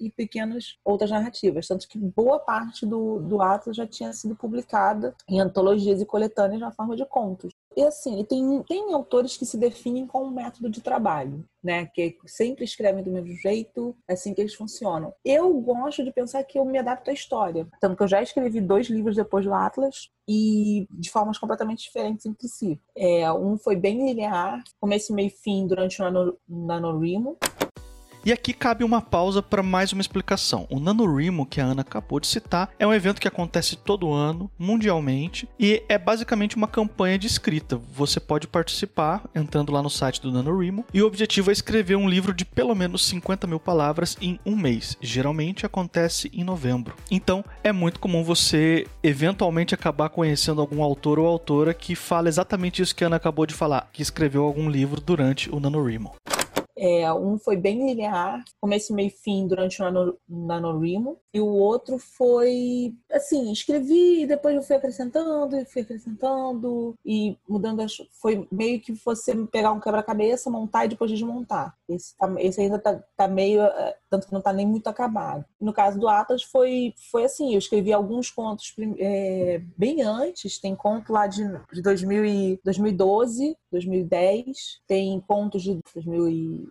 e 0.00 0.10
pequenas 0.10 0.78
outras 0.84 1.10
narrativas. 1.10 1.66
Tanto 1.66 1.88
que 1.88 1.98
boa 1.98 2.38
parte 2.38 2.86
do, 2.86 3.20
do 3.20 3.40
Atlas 3.40 3.76
já 3.76 3.86
tinha 3.86 4.12
sido 4.12 4.34
publicada 4.34 5.14
em 5.28 5.40
antologias 5.40 6.00
e 6.00 6.06
coletâneas 6.06 6.60
na 6.60 6.70
forma 6.70 6.96
de 6.96 7.04
contos. 7.04 7.52
E 7.76 7.82
assim, 7.82 8.24
tem, 8.24 8.62
tem 8.64 8.92
autores 8.92 9.36
que 9.36 9.46
se 9.46 9.56
definem 9.56 10.06
com 10.06 10.24
um 10.24 10.30
método 10.30 10.68
de 10.68 10.80
trabalho, 10.80 11.44
né? 11.62 11.86
Que 11.86 12.16
sempre 12.26 12.64
escrevem 12.64 13.02
do 13.02 13.12
mesmo 13.12 13.32
jeito, 13.36 13.96
é 14.08 14.14
assim 14.14 14.34
que 14.34 14.40
eles 14.40 14.54
funcionam. 14.54 15.14
Eu 15.24 15.52
gosto 15.60 16.02
de 16.02 16.12
pensar 16.12 16.42
que 16.42 16.58
eu 16.58 16.64
me 16.64 16.78
adapto 16.78 17.10
à 17.10 17.12
história. 17.12 17.68
Tanto 17.80 17.96
que 17.96 18.02
eu 18.02 18.08
já 18.08 18.20
escrevi 18.20 18.60
dois 18.60 18.88
livros 18.88 19.14
depois 19.14 19.44
do 19.44 19.54
Atlas 19.54 20.10
e 20.28 20.86
de 20.90 21.10
formas 21.10 21.38
completamente 21.38 21.84
diferentes 21.84 22.26
entre 22.26 22.48
si. 22.48 22.80
É, 22.96 23.32
um 23.32 23.56
foi 23.56 23.76
bem 23.76 24.04
linear, 24.04 24.62
começo, 24.80 25.14
meio 25.14 25.30
fim 25.30 25.66
durante 25.66 26.02
o 26.02 26.36
NaNoWriMo. 26.48 27.38
E 28.22 28.32
aqui 28.32 28.52
cabe 28.52 28.84
uma 28.84 29.00
pausa 29.00 29.42
para 29.42 29.62
mais 29.62 29.94
uma 29.94 30.02
explicação. 30.02 30.66
O 30.68 30.78
NaNoWriMo, 30.78 31.46
que 31.46 31.58
a 31.58 31.64
Ana 31.64 31.80
acabou 31.80 32.20
de 32.20 32.26
citar, 32.26 32.68
é 32.78 32.86
um 32.86 32.92
evento 32.92 33.18
que 33.18 33.26
acontece 33.26 33.76
todo 33.76 34.12
ano, 34.12 34.50
mundialmente, 34.58 35.48
e 35.58 35.82
é 35.88 35.96
basicamente 35.96 36.54
uma 36.54 36.68
campanha 36.68 37.18
de 37.18 37.26
escrita. 37.26 37.80
Você 37.94 38.20
pode 38.20 38.46
participar 38.46 39.22
entrando 39.34 39.72
lá 39.72 39.82
no 39.82 39.88
site 39.88 40.20
do 40.20 40.30
NaNoWriMo, 40.30 40.84
e 40.92 41.02
o 41.02 41.06
objetivo 41.06 41.50
é 41.50 41.52
escrever 41.54 41.96
um 41.96 42.08
livro 42.08 42.34
de 42.34 42.44
pelo 42.44 42.74
menos 42.74 43.06
50 43.06 43.46
mil 43.46 43.58
palavras 43.58 44.18
em 44.20 44.38
um 44.44 44.54
mês. 44.54 44.98
Geralmente 45.00 45.64
acontece 45.64 46.30
em 46.34 46.44
novembro. 46.44 46.94
Então, 47.10 47.42
é 47.64 47.72
muito 47.72 47.98
comum 47.98 48.22
você 48.22 48.86
eventualmente 49.02 49.74
acabar 49.74 50.10
conhecendo 50.10 50.60
algum 50.60 50.82
autor 50.82 51.18
ou 51.18 51.26
autora 51.26 51.72
que 51.72 51.94
fala 51.94 52.28
exatamente 52.28 52.82
isso 52.82 52.94
que 52.94 53.02
a 53.02 53.06
Ana 53.06 53.16
acabou 53.16 53.46
de 53.46 53.54
falar, 53.54 53.88
que 53.90 54.02
escreveu 54.02 54.44
algum 54.44 54.68
livro 54.68 55.00
durante 55.00 55.48
o 55.50 55.58
NaNoWriMo. 55.58 56.12
É, 56.82 57.12
um 57.12 57.38
foi 57.38 57.58
bem 57.58 57.86
linear, 57.86 58.42
começo, 58.58 58.94
meio 58.94 59.10
fim 59.10 59.46
durante 59.46 59.82
o 59.82 60.16
NaNoWriMo. 60.26 61.18
E 61.32 61.38
o 61.38 61.46
outro 61.46 61.98
foi, 61.98 62.94
assim, 63.12 63.52
escrevi 63.52 64.22
e 64.22 64.26
depois 64.26 64.56
eu 64.56 64.62
fui 64.62 64.76
acrescentando 64.76 65.58
e 65.58 65.66
fui 65.66 65.82
acrescentando 65.82 66.94
e 67.04 67.36
mudando 67.46 67.80
as... 67.82 67.98
Foi 68.12 68.48
meio 68.50 68.80
que 68.80 68.92
você 69.04 69.36
pegar 69.46 69.72
um 69.72 69.78
quebra-cabeça, 69.80 70.50
montar 70.50 70.86
e 70.86 70.88
depois 70.88 71.10
desmontar. 71.10 71.76
Esse, 71.86 72.16
tá, 72.16 72.34
esse 72.38 72.62
ainda 72.62 72.78
tá, 72.78 72.98
tá, 73.14 73.28
meio... 73.28 73.60
É, 73.60 73.96
tanto 74.08 74.26
que 74.26 74.32
não 74.32 74.40
tá 74.40 74.52
nem 74.52 74.66
muito 74.66 74.88
acabado. 74.88 75.44
No 75.60 75.74
caso 75.74 76.00
do 76.00 76.08
Atlas 76.08 76.42
foi, 76.42 76.94
foi 77.10 77.24
assim, 77.24 77.52
eu 77.52 77.58
escrevi 77.58 77.92
alguns 77.92 78.30
contos 78.30 78.74
é, 78.98 79.60
bem 79.76 80.00
antes. 80.00 80.58
Tem 80.58 80.74
conto 80.74 81.12
lá 81.12 81.26
de, 81.26 81.46
de 81.72 81.82
2000 81.82 82.24
e, 82.24 82.60
2012, 82.64 83.54
2010. 83.70 84.80
Tem 84.86 85.20
contos 85.20 85.62
de 85.62 85.78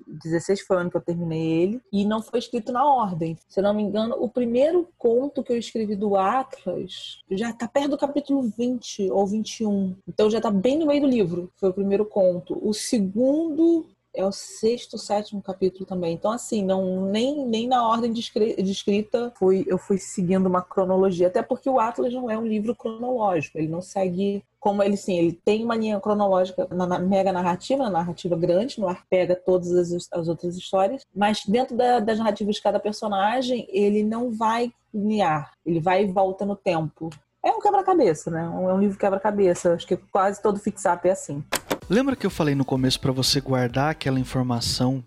2016, 0.07 0.61
foi 0.61 0.77
o 0.77 0.79
ano 0.79 0.91
que 0.91 0.97
eu 0.97 1.01
terminei 1.01 1.63
ele. 1.63 1.81
E 1.91 2.05
não 2.05 2.21
foi 2.21 2.39
escrito 2.39 2.71
na 2.71 2.85
ordem. 2.85 3.37
Se 3.47 3.61
não 3.61 3.73
me 3.73 3.83
engano, 3.83 4.15
o 4.19 4.29
primeiro 4.29 4.59
primeiro 4.59 4.89
conto 4.97 5.43
que 5.43 5.51
eu 5.51 5.57
escrevi 5.57 5.95
do 5.95 6.15
Atlas 6.15 7.19
já 7.31 7.53
tá 7.53 7.67
perto 7.67 7.91
do 7.91 7.97
capítulo 7.97 8.41
20 8.41 9.09
ou 9.11 9.25
21. 9.25 9.95
Então 10.07 10.29
já 10.29 10.39
tá 10.41 10.51
bem 10.51 10.77
no 10.77 10.87
meio 10.87 11.01
do 11.01 11.07
livro. 11.07 11.51
Foi 11.55 11.69
o 11.69 11.73
primeiro 11.73 12.05
conto. 12.05 12.57
O 12.61 12.73
segundo 12.73 13.87
é 14.19 14.25
o 14.25 14.31
sexto, 14.31 14.97
sétimo 14.97 15.41
capítulo 15.41 15.85
também. 15.85 16.13
Então, 16.13 16.31
assim, 16.31 16.63
não 16.63 17.05
nem, 17.05 17.45
nem 17.45 17.67
na 17.67 17.87
ordem 17.87 18.11
de, 18.11 18.19
escrita 18.19 19.31
fui, 19.37 19.65
eu 19.67 19.77
fui 19.77 19.97
seguindo 19.97 20.45
uma 20.45 20.61
cronologia. 20.61 21.27
Até 21.27 21.41
porque 21.41 21.69
o 21.69 21.79
Atlas 21.79 22.13
não 22.13 22.29
é 22.29 22.37
um 22.37 22.45
livro 22.45 22.75
cronológico. 22.75 23.57
Ele 23.57 23.67
não 23.67 23.81
segue 23.81 24.43
como 24.59 24.83
ele 24.83 24.97
sim, 24.97 25.17
ele 25.17 25.31
tem 25.31 25.63
uma 25.63 25.77
linha 25.77 26.01
cronológica 26.01 26.67
na, 26.69 26.99
mega 26.99 27.31
narrativa, 27.31 27.83
na 27.83 27.89
narrativa 27.89 28.35
grande, 28.35 28.77
no 28.77 28.89
ar 28.89 29.05
pega 29.09 29.33
todas 29.33 29.71
as, 29.71 30.09
as 30.11 30.27
outras 30.27 30.57
histórias, 30.57 31.05
mas 31.15 31.45
dentro 31.45 31.77
da, 31.77 32.01
das 32.01 32.17
narrativas 32.19 32.57
de 32.57 32.61
cada 32.61 32.77
personagem, 32.77 33.65
ele 33.69 34.03
não 34.03 34.31
vai 34.31 34.73
linear, 34.93 35.53
ele 35.65 35.79
vai 35.79 36.03
e 36.03 36.11
volta 36.11 36.45
no 36.45 36.57
tempo. 36.57 37.09
É 37.41 37.51
um 37.51 37.61
quebra-cabeça, 37.61 38.29
né? 38.29 38.41
É 38.43 38.49
um 38.49 38.79
livro 38.79 38.97
quebra-cabeça. 38.97 39.73
Acho 39.73 39.87
que 39.87 39.95
quase 39.95 40.41
todo 40.41 40.59
fix-up 40.59 41.07
é 41.07 41.11
assim. 41.11 41.41
Lembra 41.89 42.15
que 42.15 42.23
eu 42.23 42.29
falei 42.29 42.53
no 42.53 42.63
começo 42.63 42.99
para 42.99 43.11
você 43.11 43.41
guardar 43.41 43.89
aquela 43.89 44.19
informação 44.19 45.03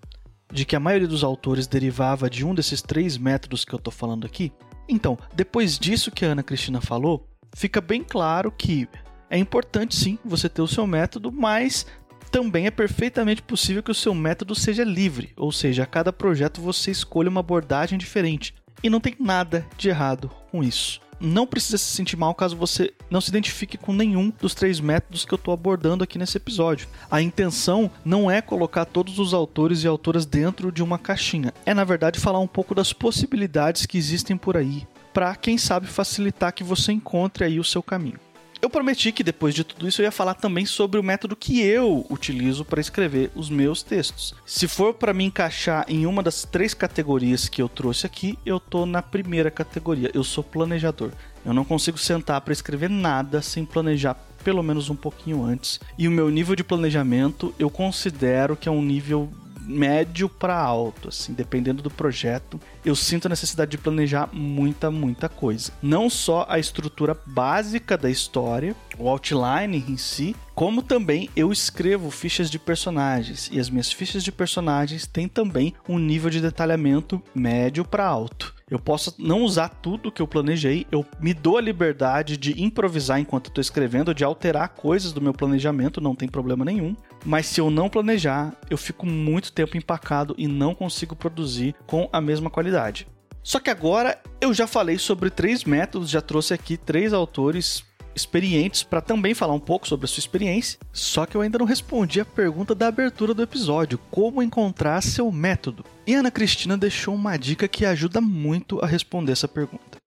de 0.53 0.65
que 0.65 0.75
a 0.75 0.81
maioria 0.81 1.07
dos 1.07 1.23
autores 1.23 1.69
derivava 1.69 2.29
de 2.29 2.45
um 2.45 2.53
desses 2.53 2.83
três 2.83 3.17
métodos 3.17 3.65
que 3.65 3.73
eu 3.73 3.79
tô 3.79 3.93
falando 3.93 4.27
aqui? 4.27 4.53
Então, 4.89 5.17
depois 5.33 5.79
disso 5.79 6.11
que 6.11 6.25
a 6.25 6.31
Ana 6.31 6.43
Cristina 6.43 6.81
falou, 6.81 7.29
fica 7.55 7.81
bem 7.81 8.03
claro 8.03 8.51
que 8.51 8.89
é 9.31 9.39
importante 9.39 9.95
sim 9.95 10.19
você 10.25 10.49
ter 10.49 10.61
o 10.61 10.67
seu 10.67 10.85
método, 10.85 11.31
mas 11.31 11.87
também 12.33 12.67
é 12.67 12.71
perfeitamente 12.71 13.43
possível 13.43 13.81
que 13.81 13.93
o 13.93 13.95
seu 13.95 14.13
método 14.13 14.53
seja 14.53 14.83
livre, 14.83 15.33
ou 15.37 15.53
seja, 15.53 15.85
a 15.85 15.87
cada 15.87 16.13
projeto 16.13 16.61
você 16.61 16.91
escolha 16.91 17.31
uma 17.31 17.41
abordagem 17.41 17.97
diferente. 17.97 18.57
E 18.83 18.91
não 18.91 19.01
tem 19.01 19.15
nada 19.19 19.67
de 19.77 19.89
errado 19.89 20.31
com 20.51 20.63
isso. 20.63 21.01
Não 21.21 21.47
precisa 21.47 21.79
se 21.79 21.85
sentir 21.85 22.17
mal 22.17 22.35
caso 22.35 22.57
você 22.57 22.93
não 23.09 23.21
se 23.21 23.29
identifique 23.29 23.79
com 23.79 23.93
nenhum 23.93 24.33
dos 24.41 24.55
três 24.55 24.81
métodos 24.81 25.25
que 25.25 25.33
eu 25.33 25.37
estou 25.37 25.55
abordando 25.55 26.03
aqui 26.03 26.19
nesse 26.19 26.37
episódio. 26.37 26.89
A 27.09 27.23
intenção 27.23 27.89
não 28.05 28.29
é 28.29 28.43
colocar 28.43 28.85
todos 28.85 29.21
os 29.21 29.33
autores 29.33 29.85
e 29.85 29.87
autoras 29.87 30.27
dentro 30.27 30.73
de 30.73 30.83
uma 30.83 30.99
caixinha, 30.99 31.55
é 31.65 31.73
na 31.73 31.85
verdade 31.85 32.19
falar 32.19 32.41
um 32.41 32.49
pouco 32.49 32.75
das 32.75 32.93
possibilidades 32.93 33.87
que 33.87 33.97
existem 33.97 34.37
por 34.37 34.57
aí, 34.57 34.85
para 35.15 35.37
quem 35.37 35.57
sabe 35.57 35.87
facilitar 35.87 36.53
que 36.53 36.65
você 36.65 36.91
encontre 36.91 37.45
aí 37.45 37.61
o 37.61 37.65
seu 37.65 37.85
caminho. 37.85 38.19
Eu 38.63 38.71
prometi 38.71 39.11
que 39.11 39.25
depois 39.25 39.57
de 39.57 39.65
tudo 39.65 39.89
isso 39.89 40.01
eu 40.01 40.05
ia 40.05 40.13
falar 40.13 40.35
também 40.35 40.65
sobre 40.65 41.01
o 41.01 41.03
método 41.03 41.35
que 41.35 41.61
eu 41.61 42.07
utilizo 42.09 42.65
para 42.65 42.81
escrever 42.81 43.29
os 43.35 43.51
meus 43.51 43.83
textos. 43.83 44.37
Se 44.47 44.69
for 44.69 44.95
para 44.95 45.13
me 45.13 45.25
encaixar 45.25 45.85
em 45.89 46.07
uma 46.07 46.23
das 46.23 46.45
três 46.45 46.73
categorias 46.73 47.49
que 47.49 47.61
eu 47.61 47.69
trouxe 47.69 48.07
aqui, 48.07 48.39
eu 48.47 48.61
tô 48.61 48.87
na 48.87 49.03
primeira 49.03 49.51
categoria. 49.51 50.13
Eu 50.15 50.23
sou 50.23 50.45
planejador. 50.45 51.11
Eu 51.45 51.53
não 51.53 51.65
consigo 51.65 51.99
sentar 51.99 52.41
para 52.41 52.53
escrever 52.53 52.89
nada 52.89 53.43
sem 53.43 53.65
planejar 53.65 54.15
pelo 54.45 54.63
menos 54.63 54.89
um 54.89 54.97
pouquinho 54.97 55.45
antes. 55.45 55.81
E 55.99 56.07
o 56.07 56.13
meu 56.13 56.31
nível 56.31 56.55
de 56.55 56.63
planejamento 56.63 57.53
eu 57.59 57.69
considero 57.69 58.57
que 58.57 58.69
é 58.69 58.73
um 58.73 58.83
nível 58.83 59.29
médio 59.65 60.29
para 60.29 60.57
alto, 60.57 61.09
assim, 61.09 61.33
dependendo 61.33 61.83
do 61.83 61.91
projeto, 61.91 62.61
eu 62.85 62.95
sinto 62.95 63.27
a 63.27 63.29
necessidade 63.29 63.71
de 63.71 63.79
planejar 63.79 64.29
muita, 64.33 64.91
muita 64.91 65.29
coisa. 65.29 65.73
Não 65.83 66.11
só 66.11 66.47
a 66.49 66.59
estrutura 66.59 67.17
básica 67.27 67.97
da 67.97 68.11
história, 68.11 68.75
o 68.99 69.09
outline 69.09 69.85
em 69.89 69.97
si, 69.97 70.35
como 70.55 70.83
também 70.83 71.31
eu 71.35 71.51
escrevo 71.51 72.11
fichas 72.11 72.51
de 72.51 72.59
personagens 72.59 73.49
e 73.53 73.59
as 73.59 73.71
minhas 73.71 73.91
fichas 73.91 74.23
de 74.23 74.31
personagens 74.31 75.07
têm 75.07 75.27
também 75.27 75.75
um 75.89 75.99
nível 75.99 76.31
de 76.31 76.41
detalhamento 76.41 77.23
médio 77.35 77.85
para 77.85 78.05
alto. 78.05 78.55
Eu 78.73 78.79
posso 78.79 79.15
não 79.19 79.43
usar 79.43 79.69
tudo 79.69 80.11
que 80.11 80.23
eu 80.23 80.27
planejei, 80.27 80.87
eu 80.91 81.05
me 81.21 81.35
dou 81.35 81.59
a 81.59 81.61
liberdade 81.61 82.39
de 82.39 82.63
improvisar 82.63 83.21
enquanto 83.21 83.49
estou 83.49 83.61
escrevendo, 83.61 84.15
de 84.15 84.25
alterar 84.25 84.71
coisas 84.71 85.13
do 85.13 85.21
meu 85.21 85.35
planejamento, 85.35 86.01
não 86.01 86.15
tem 86.15 86.27
problema 86.27 86.65
nenhum. 86.65 86.97
Mas 87.25 87.47
se 87.47 87.61
eu 87.61 87.71
não 87.71 87.89
planejar, 87.89 88.55
eu 88.69 88.77
fico 88.77 89.07
muito 89.07 89.53
tempo 89.53 89.77
empacado 89.77 90.35
e 90.37 90.49
não 90.49 90.75
consigo 90.75 91.15
produzir 91.15 91.75
com 91.87 92.09
a 92.13 92.21
mesma 92.21 92.51
qualidade. 92.51 93.07
Só 93.43 93.59
que 93.59 93.71
agora 93.71 94.21
eu 94.41 94.55
já 94.55 94.67
falei 94.67 94.99
sobre 94.99 95.31
três 95.31 95.65
métodos, 95.65 96.11
já 96.11 96.21
trouxe 96.21 96.55
aqui 96.55 96.77
três 96.77 97.13
autores 97.13 97.85
experientes 98.15 98.83
para 98.83 99.01
também 99.01 99.35
falar 99.35 99.55
um 99.55 99.61
pouco 99.61 99.89
sobre 99.89 100.05
a 100.05 100.09
sua 100.09 100.21
experiência. 100.21 100.79
Só 100.93 101.27
que 101.27 101.37
eu 101.37 101.41
ainda 101.41 101.59
não 101.59 101.67
respondi 101.67 102.21
a 102.21 102.25
pergunta 102.25 102.75
da 102.75 102.89
abertura 102.89 103.35
do 103.35 103.43
episódio: 103.43 103.99
como 104.11 104.43
encontrar 104.43 105.01
seu 105.03 105.31
método? 105.33 105.85
E 106.07 106.15
Ana 106.15 106.31
Cristina 106.31 106.77
deixou 106.77 107.15
uma 107.15 107.37
dica 107.37 107.67
que 107.69 107.85
ajuda 107.85 108.21
muito 108.21 108.81
a 108.81 108.87
responder 108.87 109.33
essa 109.33 109.49
pergunta. 109.49 109.99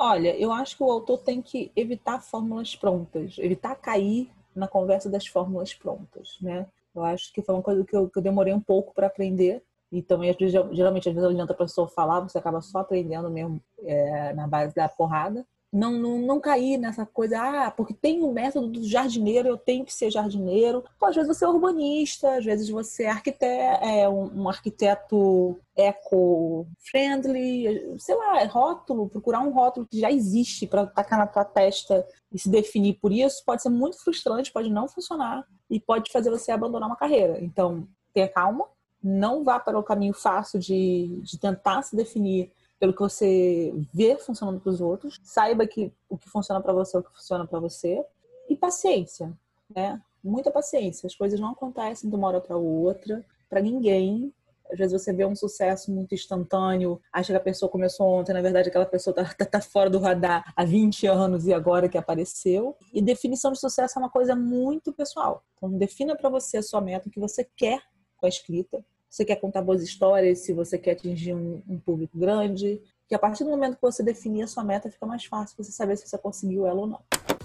Olha, 0.00 0.36
eu 0.36 0.52
acho 0.52 0.76
que 0.76 0.82
o 0.82 0.90
autor 0.90 1.18
tem 1.18 1.42
que 1.42 1.72
evitar 1.74 2.20
fórmulas 2.20 2.76
prontas, 2.76 3.34
evitar 3.38 3.74
cair 3.74 4.30
na 4.58 4.68
conversa 4.68 5.08
das 5.08 5.26
fórmulas 5.26 5.72
prontas, 5.72 6.36
né? 6.40 6.66
Eu 6.94 7.04
acho 7.04 7.32
que 7.32 7.42
foi 7.42 7.54
uma 7.54 7.62
coisa 7.62 7.84
que 7.84 7.94
eu, 7.94 8.08
que 8.08 8.18
eu 8.18 8.22
demorei 8.22 8.52
um 8.52 8.60
pouco 8.60 8.92
para 8.92 9.06
aprender. 9.06 9.62
E 9.90 10.02
também, 10.02 10.36
geralmente, 10.72 11.08
às 11.08 11.14
vezes, 11.14 11.30
adianta 11.30 11.52
a 11.52 11.56
pessoa 11.56 11.88
falar, 11.88 12.20
você 12.20 12.36
acaba 12.36 12.60
só 12.60 12.80
aprendendo 12.80 13.30
mesmo 13.30 13.60
é, 13.82 14.34
na 14.34 14.46
base 14.46 14.74
da 14.74 14.88
porrada. 14.88 15.46
Não, 15.72 15.92
não, 15.92 16.18
não 16.18 16.40
cair 16.40 16.78
nessa 16.78 17.04
coisa, 17.04 17.38
ah, 17.38 17.70
porque 17.70 17.92
tem 17.92 18.22
o 18.22 18.32
método 18.32 18.68
do 18.68 18.84
jardineiro, 18.84 19.48
eu 19.48 19.58
tenho 19.58 19.84
que 19.84 19.92
ser 19.92 20.10
jardineiro. 20.10 20.82
Pô, 20.98 21.06
às 21.06 21.14
vezes 21.14 21.28
você 21.28 21.44
é 21.44 21.48
urbanista, 21.48 22.36
às 22.36 22.44
vezes 22.44 22.70
você 22.70 23.04
é 23.04 23.10
arquiteto, 23.10 23.84
é 23.84 24.08
um, 24.08 24.42
um 24.42 24.48
arquiteto 24.48 25.58
eco-friendly, 25.76 27.96
sei 27.98 28.16
lá, 28.16 28.40
é 28.40 28.46
rótulo, 28.46 29.08
procurar 29.08 29.40
um 29.40 29.50
rótulo 29.50 29.86
que 29.86 30.00
já 30.00 30.10
existe 30.10 30.66
para 30.66 30.86
tacar 30.86 31.18
na 31.18 31.26
tua 31.26 31.44
testa 31.44 32.06
e 32.32 32.38
se 32.38 32.48
definir 32.48 32.94
por 32.94 33.12
isso 33.12 33.42
pode 33.44 33.62
ser 33.62 33.68
muito 33.68 34.02
frustrante, 34.02 34.52
pode 34.52 34.70
não 34.70 34.88
funcionar 34.88 35.46
e 35.70 35.78
pode 35.78 36.10
fazer 36.10 36.30
você 36.30 36.50
abandonar 36.50 36.88
uma 36.88 36.96
carreira. 36.96 37.38
Então, 37.44 37.86
tenha 38.12 38.28
calma, 38.28 38.64
não 39.02 39.44
vá 39.44 39.60
para 39.60 39.78
o 39.78 39.82
caminho 39.82 40.14
fácil 40.14 40.58
de, 40.58 41.20
de 41.22 41.38
tentar 41.38 41.82
se 41.82 41.94
definir 41.94 42.50
pelo 42.78 42.92
que 42.92 43.00
você 43.00 43.74
vê 43.92 44.16
funcionando 44.16 44.60
para 44.60 44.70
os 44.70 44.80
outros. 44.80 45.20
Saiba 45.22 45.66
que 45.66 45.92
o 46.08 46.16
que 46.16 46.28
funciona 46.28 46.60
para 46.60 46.72
você 46.72 46.96
é 46.96 47.00
o 47.00 47.02
que 47.02 47.12
funciona 47.12 47.46
para 47.46 47.60
você. 47.60 48.04
E 48.48 48.56
paciência, 48.56 49.32
né? 49.74 50.00
Muita 50.22 50.50
paciência. 50.50 51.06
As 51.06 51.14
coisas 51.14 51.38
não 51.38 51.50
acontecem 51.50 52.08
de 52.08 52.16
uma 52.16 52.28
hora 52.28 52.40
para 52.40 52.56
outra, 52.56 53.24
para 53.48 53.60
ninguém. 53.60 54.32
Às 54.70 54.78
vezes 54.78 55.02
você 55.02 55.12
vê 55.12 55.24
um 55.24 55.34
sucesso 55.34 55.90
muito 55.90 56.14
instantâneo, 56.14 57.00
acha 57.10 57.32
que 57.32 57.36
a 57.36 57.40
pessoa 57.40 57.70
começou 57.70 58.06
ontem, 58.06 58.34
na 58.34 58.42
verdade 58.42 58.68
aquela 58.68 58.84
pessoa 58.84 59.14
tá, 59.14 59.24
tá, 59.24 59.46
tá, 59.46 59.60
fora 59.62 59.88
do 59.88 59.98
radar 59.98 60.52
há 60.54 60.62
20 60.62 61.06
anos 61.06 61.46
e 61.46 61.54
agora 61.54 61.88
que 61.88 61.96
apareceu. 61.96 62.76
E 62.92 63.00
definição 63.00 63.50
de 63.50 63.58
sucesso 63.58 63.98
é 63.98 64.02
uma 64.02 64.10
coisa 64.10 64.36
muito 64.36 64.92
pessoal. 64.92 65.42
Então 65.56 65.70
defina 65.70 66.14
para 66.14 66.28
você 66.28 66.58
a 66.58 66.62
sua 66.62 66.82
meta, 66.82 67.08
o 67.08 67.10
que 67.10 67.18
você 67.18 67.48
quer 67.56 67.82
com 68.18 68.26
a 68.26 68.28
escrita, 68.28 68.84
você 69.08 69.24
quer 69.24 69.36
contar 69.36 69.62
boas 69.62 69.82
histórias, 69.82 70.40
se 70.40 70.52
você 70.52 70.78
quer 70.78 70.92
atingir 70.92 71.34
um, 71.34 71.62
um 71.68 71.78
público 71.78 72.18
grande. 72.18 72.80
Que 73.08 73.14
a 73.14 73.18
partir 73.18 73.44
do 73.44 73.50
momento 73.50 73.76
que 73.76 73.82
você 73.82 74.02
definir 74.02 74.42
a 74.42 74.46
sua 74.46 74.62
meta, 74.62 74.90
fica 74.90 75.06
mais 75.06 75.24
fácil 75.24 75.56
você 75.56 75.72
saber 75.72 75.96
se 75.96 76.06
você 76.06 76.18
conseguiu 76.18 76.66
ela 76.66 76.80
ou 76.80 76.86
não. 76.86 77.00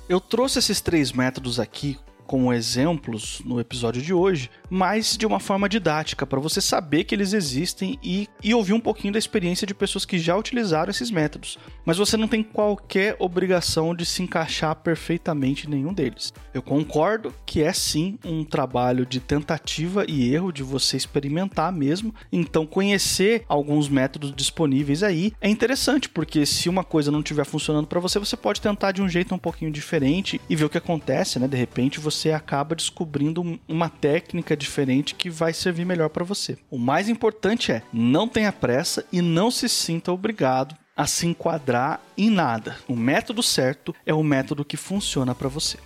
Eu 0.09 0.19
trouxe 0.19 0.59
esses 0.59 0.81
três 0.81 1.13
métodos 1.13 1.59
aqui 1.59 1.97
como 2.25 2.53
exemplos 2.53 3.41
no 3.45 3.59
episódio 3.59 4.01
de 4.01 4.13
hoje, 4.13 4.49
mas 4.69 5.17
de 5.17 5.25
uma 5.25 5.39
forma 5.39 5.69
didática, 5.69 6.25
para 6.25 6.39
você 6.39 6.59
saber 6.61 7.03
que 7.03 7.13
eles 7.13 7.33
existem 7.33 7.99
e, 8.01 8.27
e 8.43 8.53
ouvir 8.53 8.73
um 8.73 8.79
pouquinho 8.79 9.13
da 9.13 9.19
experiência 9.19 9.67
de 9.67 9.73
pessoas 9.73 10.05
que 10.05 10.17
já 10.17 10.35
utilizaram 10.35 10.89
esses 10.89 11.11
métodos. 11.11 11.57
Mas 11.85 11.97
você 11.97 12.17
não 12.17 12.27
tem 12.27 12.41
qualquer 12.41 13.15
obrigação 13.19 13.93
de 13.93 14.05
se 14.05 14.23
encaixar 14.23 14.75
perfeitamente 14.77 15.67
em 15.67 15.69
nenhum 15.69 15.93
deles. 15.93 16.33
Eu 16.53 16.61
concordo 16.61 17.33
que 17.45 17.61
é 17.61 17.73
sim 17.73 18.17
um 18.23 18.43
trabalho 18.43 19.05
de 19.05 19.19
tentativa 19.19 20.05
e 20.07 20.33
erro, 20.33 20.51
de 20.51 20.63
você 20.63 20.97
experimentar 20.97 21.71
mesmo. 21.71 22.13
Então, 22.31 22.65
conhecer 22.65 23.43
alguns 23.47 23.89
métodos 23.89 24.33
disponíveis 24.35 25.03
aí 25.03 25.33
é 25.41 25.49
interessante, 25.49 26.09
porque 26.09 26.45
se 26.45 26.69
uma 26.69 26.83
coisa 26.83 27.11
não 27.11 27.19
estiver 27.19 27.45
funcionando 27.45 27.87
para 27.87 27.99
você, 27.99 28.17
você 28.17 28.37
pode 28.37 28.61
tentar 28.61 28.91
de 28.91 29.01
um 29.01 29.09
jeito 29.09 29.35
um 29.35 29.39
pouquinho 29.39 29.71
diferente 29.71 30.39
e 30.49 30.55
ver 30.55 30.65
o 30.65 30.69
que 30.69 30.77
acontece, 30.77 31.39
né? 31.39 31.47
De 31.47 31.57
repente 31.57 31.99
você 31.99 32.12
você 32.13 32.31
acaba 32.31 32.75
descobrindo 32.75 33.59
uma 33.67 33.89
técnica 33.89 34.55
diferente 34.55 35.15
que 35.15 35.29
vai 35.29 35.51
servir 35.51 35.85
melhor 35.85 36.09
para 36.09 36.23
você. 36.23 36.57
O 36.69 36.77
mais 36.77 37.09
importante 37.09 37.71
é 37.71 37.81
não 37.91 38.27
tenha 38.27 38.51
pressa 38.51 39.05
e 39.11 39.21
não 39.21 39.49
se 39.49 39.67
sinta 39.67 40.11
obrigado 40.11 40.75
a 40.95 41.07
se 41.07 41.25
enquadrar 41.25 41.99
em 42.15 42.29
nada. 42.29 42.77
O 42.87 42.95
método 42.95 43.41
certo 43.41 43.95
é 44.05 44.13
o 44.13 44.23
método 44.23 44.63
que 44.63 44.77
funciona 44.77 45.33
para 45.33 45.49
você. 45.49 45.77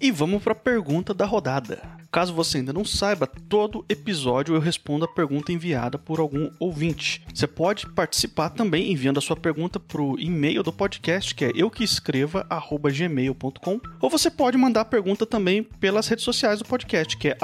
E 0.00 0.10
vamos 0.10 0.42
para 0.42 0.52
a 0.52 0.56
pergunta 0.56 1.14
da 1.14 1.24
rodada. 1.24 1.82
Caso 2.10 2.32
você 2.32 2.56
ainda 2.58 2.72
não 2.72 2.84
saiba, 2.84 3.26
todo 3.26 3.84
episódio 3.88 4.54
eu 4.54 4.60
respondo 4.60 5.04
a 5.04 5.08
pergunta 5.08 5.52
enviada 5.52 5.98
por 5.98 6.20
algum 6.20 6.48
ouvinte. 6.58 7.22
Você 7.32 7.46
pode 7.46 7.86
participar 7.90 8.50
também 8.50 8.92
enviando 8.92 9.18
a 9.18 9.22
sua 9.22 9.36
pergunta 9.36 9.78
para 9.78 10.00
o 10.00 10.18
e-mail 10.18 10.62
do 10.62 10.72
podcast, 10.72 11.34
que 11.34 11.44
é 11.44 11.52
euqueescreva@gmail.com, 11.54 13.80
ou 14.00 14.10
você 14.10 14.30
pode 14.30 14.56
mandar 14.56 14.80
a 14.82 14.84
pergunta 14.84 15.26
também 15.26 15.62
pelas 15.62 16.08
redes 16.08 16.24
sociais 16.24 16.58
do 16.58 16.64
podcast, 16.64 17.16
que 17.16 17.28
é 17.28 17.38